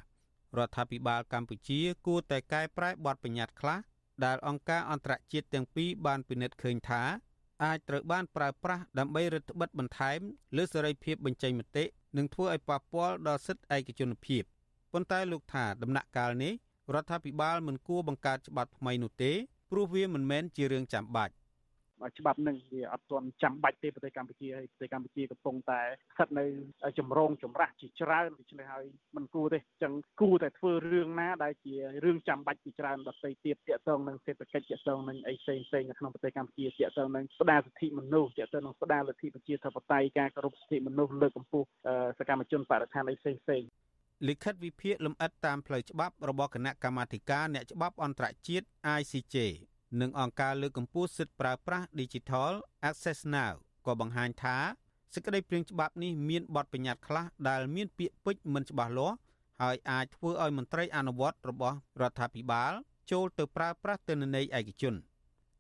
[0.66, 3.78] ដ្ឋាភិបាលកម្ពុជាគួរតែកែប្រែបទបញ្ញត្តិខ្លះ
[4.24, 7.02] ដែលអង្គការអន្តរជាតិទាំងពីរបានពិនិត្យឃើញថា
[7.64, 10.18] អាចត្រូវបានប្រើប្រាស់ដើម្បីរឹតបន្តឹងបន្ថែម
[10.56, 11.84] លើសេរីភាពបញ្ចេញមតិ
[12.16, 14.42] និងធ្វើឲ្យប៉ះពាល់ដល់សិទ្ធិឯកជនភាព
[14.92, 16.52] ប៉ុន្តែលោកថាដំណាក់កាលនេះ
[16.94, 19.32] រដ្ឋាភិបាលមិនគួរបង្កើតច្បាប់ថ្មីនោះទេ
[19.70, 21.34] ព្រោះវាមិនមែនជារឿងចាំបាច់
[22.18, 25.80] ច្បាប់នឹងវាអត់ទាន់ចាំបាច់ទេប្រទេសកម្ពុជាហើយប្រទេសកម្ពុជាកំពុងតែ
[26.12, 26.44] ស្ថិតនៅ
[26.98, 28.84] ចម្រងចម្រាស់ជាច្រើនដូច្នេះហើយ
[29.16, 31.74] មិនគួរទេអញ្ចឹងគួរតែធ្វើរឿងណាដែលជា
[32.04, 41.66] រឿងចាំបាច់ជាច្រើនដទៃទៀតទាក់ទងនឹងសេដ្ឋកិច្ចទាក់ទងនឹងអីផ្សេងផ្សេងនៅក្នុងប្រទេសកម្ពុជាទាក់ទងនឹងស្ដារសិទ្ធិមនុស្សទាក់ទងនឹងស្ដារលទ្ធិប្រជាធិបតេយ្យការគោរពសិទ្ធិមនុស្សលើកកម្ពស់
[42.18, 43.62] សកម្មជនបរិស្ថានអីផ្សេងផ្សេង
[44.28, 48.66] លិខិតវិភាគលម្អិតតាមផ្លូវច្បាប់របស់គណៈកម្មាធិការអ្នកច្បាប់អន្តរជាតិ
[48.98, 49.36] ICJ
[50.00, 52.52] និងអង្គការលើកកម្ពស់សិទ្ធិប្រើប្រាស់ Digital
[52.88, 53.54] Access Now
[53.86, 54.56] ក៏បង្ហាញថា
[55.14, 59.16] សេចក្តីព្រាងច្បាប់នេះមានបទបញ្ញត្តិខ្លះដែលមានពាក្យពេចន៍មិនច្បាស់លាស់
[59.62, 62.72] ហើយអាចធ្វើឲ្យមន្ត្រីអនុវត្តរបស់រដ្ឋាភិបាល
[63.10, 64.94] ចូលទៅប្រើប្រាស់ទិន្នន័យឯកជន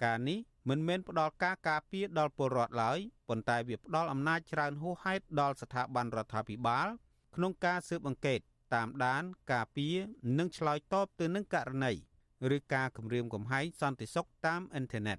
[0.04, 2.98] ការនេះមិនមែនផ្ដល់ការការពារដល់ពលរដ្ឋឡើយ
[3.28, 6.88] ប៉ុន្តែវាផ្ដល់អំណាចច្រើនហួសហេតុដល់ស្ថាប័នរដ្ឋាភិបាល
[7.36, 8.40] ក្នុងការស៊ើបអង្កេត
[8.74, 9.22] តាមដាន
[9.52, 9.96] ការពារ
[10.38, 11.92] និងឆ្លើយតបទៅនឹងករណី
[12.56, 15.18] ឬការគម្រាមកំហែងសន្តិសុខតាមអ៊ីនធឺណិត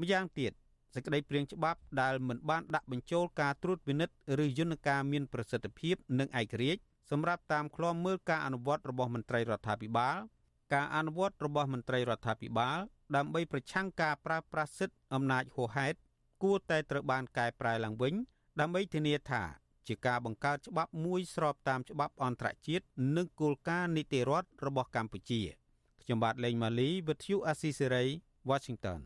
[0.00, 0.52] ម្យ៉ាងទៀត
[0.94, 6.80] សេចក្តីព្រាងច្បាប់ដែលមិនបានដាក់បញ្ចូលការត្រួតពិនិត្យឬយន្តការមានប្រសិទ្ធភាពនិងឯករាជ្យ
[7.10, 10.16] សម្រាប់តាមឃ្លាំមើលការអនុវត្តរបស់មន្ត្រីរដ្ឋាភិបាល
[10.74, 12.78] ការអនុវត្តរបស់មន្ត្រីរដ្ឋាភិបាល
[13.16, 15.96] ដើម្បីប្រឆាំងការប្រើប្រាស់សិទ្ធិអំណាចហួសហេតុ
[16.42, 18.14] គួរតែត្រូវបានកែប្រែឡើងវិញ
[18.60, 19.42] ដើម្បីធានាថា
[19.88, 22.84] ជាការបង្កើតច្បាប់មួយស្របតាមច្បាប់អន្តរជាតិ
[23.16, 25.42] និងគោលការណ៍នីតិរដ្ឋរបស់កម្ពុជា។
[26.04, 28.04] ខ្ញុំបាទលេងម៉ាលីវិទ្យុអាស៊ីសេរី
[28.50, 29.00] Washington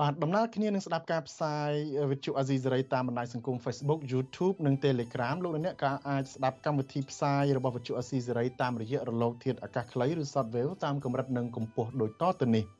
[0.00, 1.70] បាទដំណើរគ្នានឹងស្ដាប់ការផ្សាយ
[2.10, 12.66] វិទ្យុអាស៊ីសេរីតាមបណ្ដាញសង្គម Facebook YouTube និង Telegram លោកអ្នកក៏អាចស្ដាប់កម្មវិធីផ្សាយរបស់វិទ្យុអាស៊ីសេរីតាមរយៈរលកធាតុអាកាសខ្លីឬ Shortwave តាមកម្រិតនិងកម្ពស់ដូចតទៅនេះ។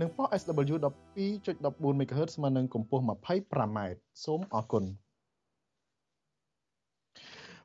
[0.00, 0.76] និងប៉ុស SW
[1.22, 3.78] 12.14 MHz ស្មើនឹងកម្ពស់ 25m
[4.24, 4.84] សូមអរគុណ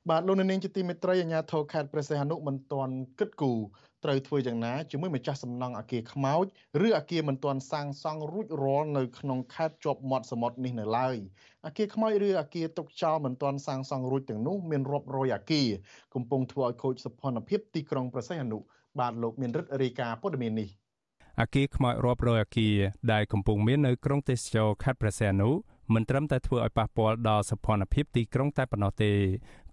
[0.09, 3.59] បាទលោកនាងជាទីមេត្រីអាជ្ញាធរខេត្តព្រះសីហនុមិនទាន់គិតគូរ
[4.03, 6.45] ត្រូវធ្វើយ៉ាងណាជាមួយម្ចាស់សំណង់អគារខ្មោច
[6.85, 11.15] ឬអគារមិនទាន់សាងសង់រួចរាល់នៅក្នុងខេត្តជាប់មាត់សមុទ្រនេះនៅឡើយ
[11.65, 15.67] អគារខ្មោចឬអគារទុកចោលមិនទាន់សាងសង់រួចទាំងនោះមានរាប់រយអគារ
[16.13, 18.59] កំពុងធ្វើឲ្យខូចសោភ័ណភាពទីក្រុងព្រះសីហនុ
[18.99, 20.69] បាទលោកមានរិទ្ធរាយការណ៍ព័ត៌មាននេះ
[21.39, 22.75] អគារខ្មោចរាប់រយអគារ
[23.11, 25.49] ដែលកំពុងមាននៅក្រុងទេសចរខេត្តព្រះសីហនុ
[25.93, 29.11] មិនត្រឹមតែធ្វើឲ្យប៉ះពាល់ដល់សោភ័ណភាពទីក្រុងតែប៉ុណ្ណោះទេ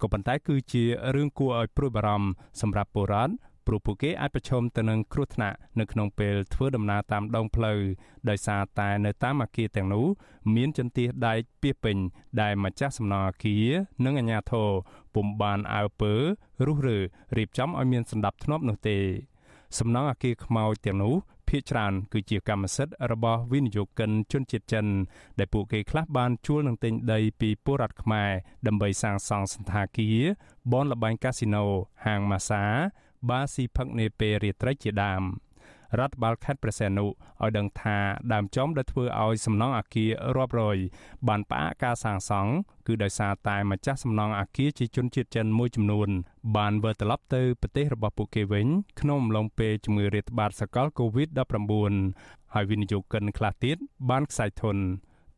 [0.02, 0.84] ក៏ប៉ុន្តែគឺជា
[1.14, 2.28] រឿងគួរឲ្យព្រួយបារម្ភ
[2.60, 3.32] សម្រាប់ពលរដ្ឋ
[3.66, 7.78] ព្រោះពួកគេអាចប្រឈមទៅនឹងគ្រោះថ្នាក់នៅក្នុងពេលធ្វើដំណើរតាមដងផ្លូវ
[8.28, 10.06] ដោយសារតែនៅតាមអគារទាំងនោះ
[10.54, 11.96] មានចន្ទះដែកពាសពេញ
[12.40, 13.68] ដែលម្ចាស់សំណង់អគារ
[14.04, 14.68] និងអាជ្ញាធរ
[15.14, 16.12] ពុំបានអើពើ
[16.66, 16.98] រុះរើ
[17.36, 18.98] រៀបចំឲ្យមានសន្តិភាពនោះទេ
[19.78, 21.14] សំណង់អគារខ្មោចទាំងនោះ
[21.48, 24.86] ភាគច្រើនគឺជាកម្មសិទ្ធិរបស់វិនិយោគិនជនជាតិចិន
[25.38, 28.30] ដែលពួកគេខ្លះបានជួលនឹងទិញដីពីពលរដ្ឋខ្មែរ
[28.66, 30.20] ដើម្បីសាងសង់សន្តាគារ
[30.72, 31.64] បនលបែងកាស៊ីណូ
[32.04, 32.62] ហាងម៉ាសា
[33.28, 35.22] បាស៊ីផឹកនេពេលរាត្រីជាដើម។
[35.98, 37.98] រដ្ឋបាលខេត្តព្រះសីហនុឲ្យដឹងថា
[38.32, 40.78] ដើមចំដែលធ្វើឲ្យសំណង់អាគាររាប់រយ
[41.28, 42.52] បានផ្អាកការសាងសង់
[42.86, 46.08] គឺដោយសារតែម្ចាស់សំណង់អាគារជាជនជាតិចិនមួយចំនួន
[46.56, 48.66] បានវិលត្រឡប់ទៅប្រទេសរបស់ពួកគេវិញ
[49.00, 53.76] ក្នុងអំឡុងពេលជំងឺរាតត្បាតសកល COVID-19 ហើយវិនិយោគិនខ្លះទៀត
[54.10, 54.76] បានខ្សែធន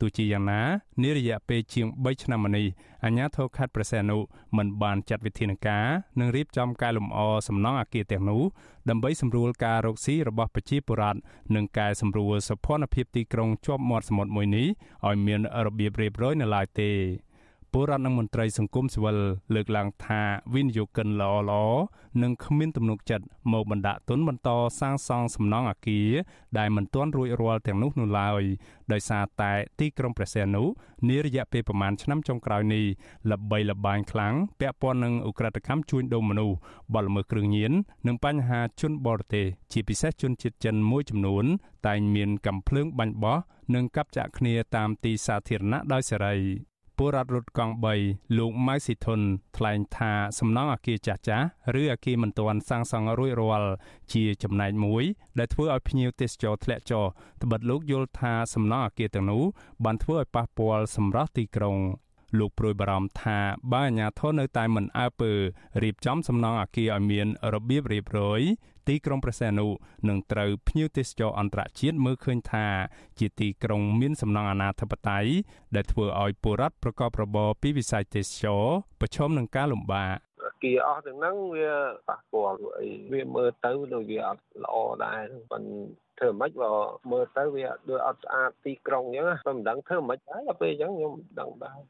[0.00, 0.60] ទោះជាយ៉ាងណា
[1.02, 2.66] នារយៈពេលជាង3ឆ្នាំមកនេះ
[3.04, 4.18] អាជ្ញាធរខេត្តព្រះសីហនុ
[4.56, 5.86] មិនបានចាត់វិធានការ
[6.20, 8.42] និងរៀបចំកែលម្អសំណង់អគារទាំងនោះ
[8.88, 11.20] ដើម្បីសម្រួលការរកស៊ីរបស់ប្រជាពលរដ្ឋ
[11.54, 12.58] និងកែសម្រួលសុខ
[12.94, 14.66] ភាពទីក្រុងជាប់មាត់សមុទ្រមួយនេះ
[15.06, 16.90] ឲ្យមានរបៀបរៀបរយនៅឡើយទេ
[17.72, 19.16] ពលរដ្ឋនិងមន្ត្រីសង្គមស៊ីវិល
[19.54, 20.20] លើកឡើងថា
[20.54, 21.64] វិនិយោគិនល្អល្អ
[22.22, 24.50] និងគ្មានទំនុកចិត្តមកបណ្ដាក់ទុនបន្ត
[24.80, 26.10] សាងសង់សំណង់អគារ
[26.58, 28.42] ដែលមិនទាន់រួចរាល់ទាំងនោះនោះឡើយ
[28.92, 30.64] ដោយសារតែទីក្រុងព្រះសីហនុ
[31.08, 32.84] នារយៈពេលប្រមាណឆ្នាំចុងក្រោយនេះ
[33.30, 36.56] ល្បីល្បាញខ្លាំងពាក់ព័ន្ធនឹងឧក្រិដ្ឋកម្មជួញដូរមនុស្ស
[36.94, 37.72] បទល្មើសគ្រឿងញៀន
[38.06, 41.44] និងបញ្ហាជនបរទេសជាពិសេសជនជាតិចិនមួយចំនួន
[41.86, 43.38] តែងមានកំភ្លើងបាញ់បោះ
[43.74, 46.69] និងកាប់ចាក់គ្នាតាមទីសាធារណៈដោយសេរី
[47.02, 47.74] ពលរដ្ឋរត់កង់
[48.06, 49.20] 3លោកម៉ៅស៊ីធុន
[49.56, 51.46] ថ្លែងថាសំណង់អគារចាស់ចាស់
[51.80, 53.72] ឬអគារមិនទាន់សាងសង់រួចរាល់
[54.12, 55.04] ជាចំណែកមួយ
[55.38, 57.04] ដែលធ្វើឲ្យភ្ញៀវទេសចរធ្លាក់ចុះ
[57.42, 59.42] ត្បិតលោកយល់ថាសំណង់អគារទាំងនោះ
[59.84, 61.76] បានធ្វើឲ្យប៉ះពាល់សម្រស់ទីក្រុង
[62.38, 63.38] លោកព្រួយបារម្ភថា
[63.72, 65.32] បើអាជ្ញាធរនៅតែមិនអើពើ
[65.82, 68.42] រៀបចំសំណង់អគារឲ្យមានរបៀបរៀបរយ
[68.88, 69.66] ទីក្រុងព្រះសីហនុ
[70.08, 72.66] នឹងត្រូវភ្ញៀវទេសចរអន្តរជាតិមើលឃើញថា
[73.18, 75.30] ជាទីក្រុងមានសំណង់អនាធិបតេយ្យ
[75.74, 78.64] ដែលធ្វើឲ្យពលរដ្ឋប្រកបរបរពីវិស័យទេសចរ
[79.00, 80.16] ប្រឈមនឹងការលំបាក
[80.62, 81.72] គីអស់ទាំងហ្នឹងវា
[82.08, 86.70] ប៉ះពាល់អីវាមើលទៅដូចវាអត់ល្អដែរប៉ុន្តែធ្វើមិនបើ
[87.12, 91.80] មើលទៅវាដូចអត់ស្អាតទីក្រុងអញ្ចឹងតែមិនដឹងធ្វើមិនហើយដល់ពេលអញ្ចឹងខ្ញុំមិនដឹងដែរ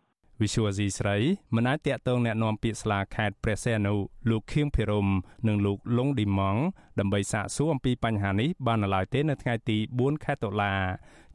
[0.42, 1.18] វិសុវអាស៊ីស្រី
[1.56, 3.96] មិនអាចតាក់ទងแนะនាំពាក្យស្លាខេត្តព្រះសីហនុ
[4.30, 5.08] លោកខៀងភិរម
[5.48, 6.62] និងលោកលងឌីម៉ង់
[7.00, 10.74] ដើម្បីសាកសួរអំពីបញ្ហានេះបាននៅឡើយទេនៅថ្ងៃទី4ខែតុលា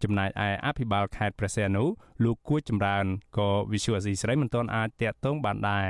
[0.02, 1.84] ចំណែកឯអភិបាលខេត្តព្រះសីហនុ
[2.24, 3.04] លោកគួចចម្រើន
[3.38, 5.88] ក៏វិសុវអាស៊ីស្រីមិនទាន់អាចតាក់ទងបានដែរ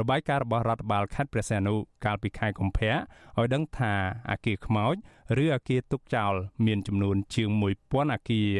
[0.00, 1.74] របាយការណ៍របស់រដ្ឋបាលខេត្តព្រះសីហនុ
[2.04, 3.94] កាលពីខែកុម្ភៈឲ្យដឹងថា
[4.30, 4.94] អាគារខ្មោច
[5.42, 6.34] ឬអាគារទុកចោល
[6.66, 7.50] មានចំនួនជាង
[7.82, 8.50] 1000អាគារ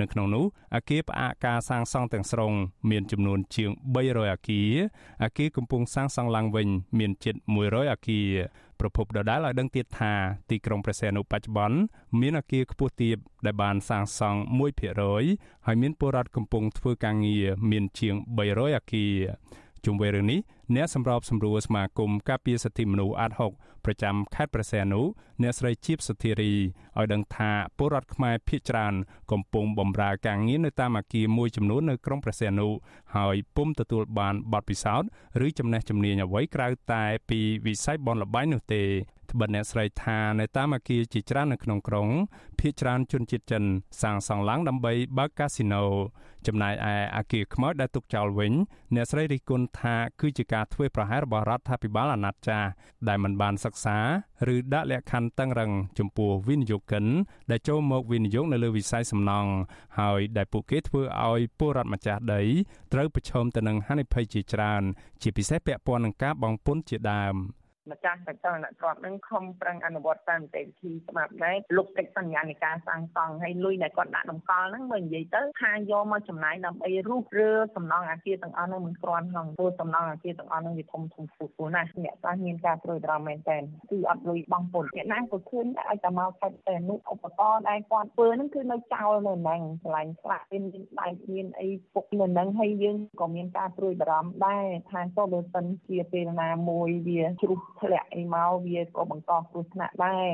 [0.00, 2.52] នៅក្នុងនោះអាគារផ្អាកការសាងសង់ទាំងស្រុង
[2.90, 3.70] មានចំនួនជាង
[4.02, 4.72] 300អាគារ
[5.22, 6.68] អាគារកំពុងសាងសង់ឡើងវិញ
[6.98, 7.34] មានជិត
[7.64, 8.30] 100អាគារ
[8.80, 10.12] ប្រពន្ធដដែលឲ្យដឹងទៀតថា
[10.50, 11.78] ទីក្រុងព្រះសីហនុបច្ចុប្បន្ន
[12.20, 13.16] មានអគារខ្ពស់ទាប
[13.46, 14.40] ដែលបានសាងសង់
[15.02, 18.14] 1%ហើយមានពលរដ្ឋកំពុងធ្វើការងារមានជាង
[18.46, 19.16] 300អគារ
[19.88, 20.40] ជុំវិញរឿងនេះ
[20.76, 25.00] អ្នកសម្របសម្រួលសមាគមការពារសិទ្ធិមនុស្សអាត60ប្រចាំខេត្តព្រះសីហនុ
[25.42, 26.52] អ្នកស្រីជីបសុធារី
[26.98, 28.94] ឲ្យដឹងថាពលរដ្ឋខ្មែរភៀសច្រើន
[29.32, 32.68] កំពុងបម្រើការងារនៅតាមអគារមួយចំនួននៅក្រុងព្រះសីហនុ
[33.16, 35.08] ហើយពុំទទួលបានបទពិសោធន៍
[35.46, 38.82] ឬចំណេះជំនាញអ្វីក្រៅតែពីវិស័យបនលបែងនោះទេ
[39.30, 42.08] ត្បិតអ្នកស្រីថានៅតាមអគារជាច្រើននៅក្នុងក្រុង
[42.58, 43.64] ភ ieck ច្រើនជនជាតិចិន
[44.02, 45.82] សាងសង់ឡើងដើម្បីបើកកាស៊ីណូ
[46.46, 48.52] ចំណែកឯអគារខ្មោចដែលទុកចោលវិញ
[48.94, 52.68] អ្នកស្រីរិះគន់ថាគឺជាការធ្វើប្រហែសរបស់រដ្ឋាភិបាលអាណត្តិចាស់
[53.08, 53.98] ដែលមិនបានសិក្សា
[54.54, 57.04] ឬដាក់លក្ខខណ្ឌតឹងរឹងចំពោះវិនិយោគិន
[57.50, 59.50] ដែលចូលមកវិនិយោគនៅលើវិស័យសំណង់
[59.98, 62.42] ហើយដែលពួកគេធ្វើឲ្យពលរដ្ឋម្ចាស់ដី
[62.92, 64.82] ត្រូវប្រឈមទៅនឹងហានិភ័យជាច្រើន
[65.22, 67.36] ជាពិសេសពាក់ព័ន្ធនឹងការបង់ពន្ធជាដើម។
[67.90, 83.58] ម្ចាស់បច្ចុប្បន្នគាត់នឹងខំប្រឹងអនុវត្តតាមនីតិវិធីច្បាប់ដែរលុបកិច្ចសន្យានៃការសាងសង់ហើយលុយដែលគាត់ដាក់តម្កល់ហ្នឹងមើលនិយាយទៅថាយកមកចំណាយដើម្បីរុះរើសំណង់អាគារទាំងអស់ហ្នឹងមិនគ្រាន់ហងព្រោះសំណង់អាគារទាំងអស់ហ្នឹងវាធំធំពូពូណាស់អ្នកខ្លះមានការព្រួយបារម្ភមែនតើ
[83.90, 90.64] គឺអត់លុយបង់ពន្ធអ្នកណាក៏ឃើញដែរឲ្យតែមកខិតតែនោះឧបករណ៍ដែលគាត់ធ្វើហ្នឹងគឺនៅចោលនៅហ្នឹងកន្លែងខ្លះមាន
[91.00, 100.30] ដៃមានអីពុកនៅហ្នឹងហើយយើងក៏មានការព្រួយបារម្ភដែរថាសូមបើសិនជាពេលណាមួយវាជ្រុះធ្លាក់អីមកវាក៏បង្កគ្រោះថ្នាក់ដែរ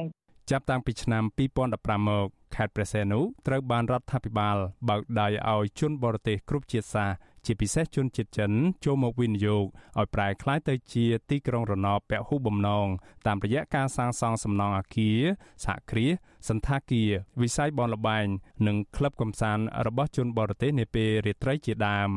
[0.50, 1.22] ចាប់តាំងពីឆ្នាំ
[1.66, 2.26] 2015មក
[2.56, 4.56] ខេត្តព្រះសីហនុត្រូវបានរដ្ឋាភិបាល
[4.88, 7.16] បើកដៃឲ្យជនបរទេសគ្រប់ជាតិសាសន៍
[7.46, 8.52] ជាពិសេសជនជាតិចិន
[8.84, 9.64] ចូលមកវិនិយោគ
[9.98, 12.86] ឲ្យប្រែក្លាយទៅជាទីក្រុងរណបពហុបំណង
[13.26, 15.20] តាមរយៈការសាងសង់សំណង់អគារ
[15.64, 16.12] សហគ្រាស
[16.48, 17.10] សន្តាគារ
[17.42, 18.26] វិស័យបនលបែង
[18.66, 22.10] និងក្លឹបកំសាន្តរបស់ជនបរទេសនាពេលរាត្រីជាដើម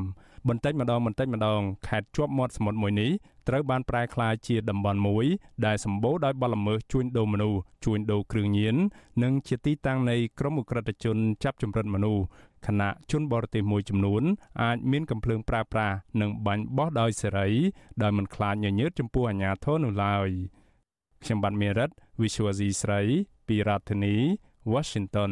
[0.49, 3.11] បន្តិចម្ដងបន្តិចម្ដងខេត្តជាប់មាត់សមុទ្រមួយនេះ
[3.47, 5.25] ត្រូវបានប្រែក្លាយជាតំបន់មួយ
[5.65, 8.75] ដែលសម្បូរដោយបទល្មើសជួញដូរមនុស្សជួញដូរគ្រឿងញៀន
[9.23, 12.23] និងជាទីតាំងនៃក្រុមអ ுக ្រិតជនចាប់ចម្រិតមនុស្ស
[12.67, 14.23] ខណៈជនបរទេសមួយចំនួន
[14.61, 17.49] អាចមានកំភ្លើងប្រើប្រាស់និងបាញ់បោះដោយសេរី
[18.01, 20.29] ដោយមិនខ្លាចញញើតចំពោះអាជ្ញាធរនោះឡើយ
[21.23, 21.89] ខ្ញុំបាទមេរិត
[22.21, 23.01] Visual C ស្រី
[23.47, 24.15] ពីរដ្ឋធានី
[24.73, 25.31] Washington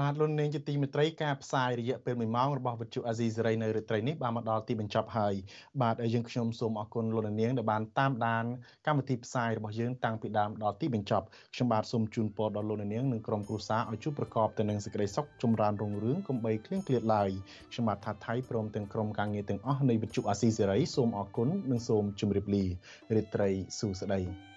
[0.00, 5.34] បាទលោកនាងជាទីមេត្រីការផ្សាយរយៈពេល1ម៉ោងរបស់វិទ្យុអាស៊ីសេរីនៅរាត្រីនេះបានមកដល់ទីបញ្ចប់ហើយ
[5.82, 8.44] បាទហើយយើងខ្ញុំសូមអរគុណលោកនាងដែលបានតាមដាន
[8.86, 17.30] កម្មវិធីផ្សាយរបស់យើងតាំងពីដើមដល់ទីបញ្ចប់ខ្ញុំបាទសូមជូនពរដល់លោកនាងនិងក្រុមគ្រួសារឲ្យជួបប្រកបទៅនឹងសេចក្តីសុខចម្រើនរុងរឿងកុំបីឃ្លៀងឃ្លាតឡើយ
[17.72, 22.64] ខ្ញុំបាទថាថៃព្រមទាំងក្រុមការងារទាំងអស់នៃវិទ្យុអាស៊ីសេរីសូមអរគុណនិងសូមជម្រាបលា
[23.14, 24.51] រាត្រីសួស្តី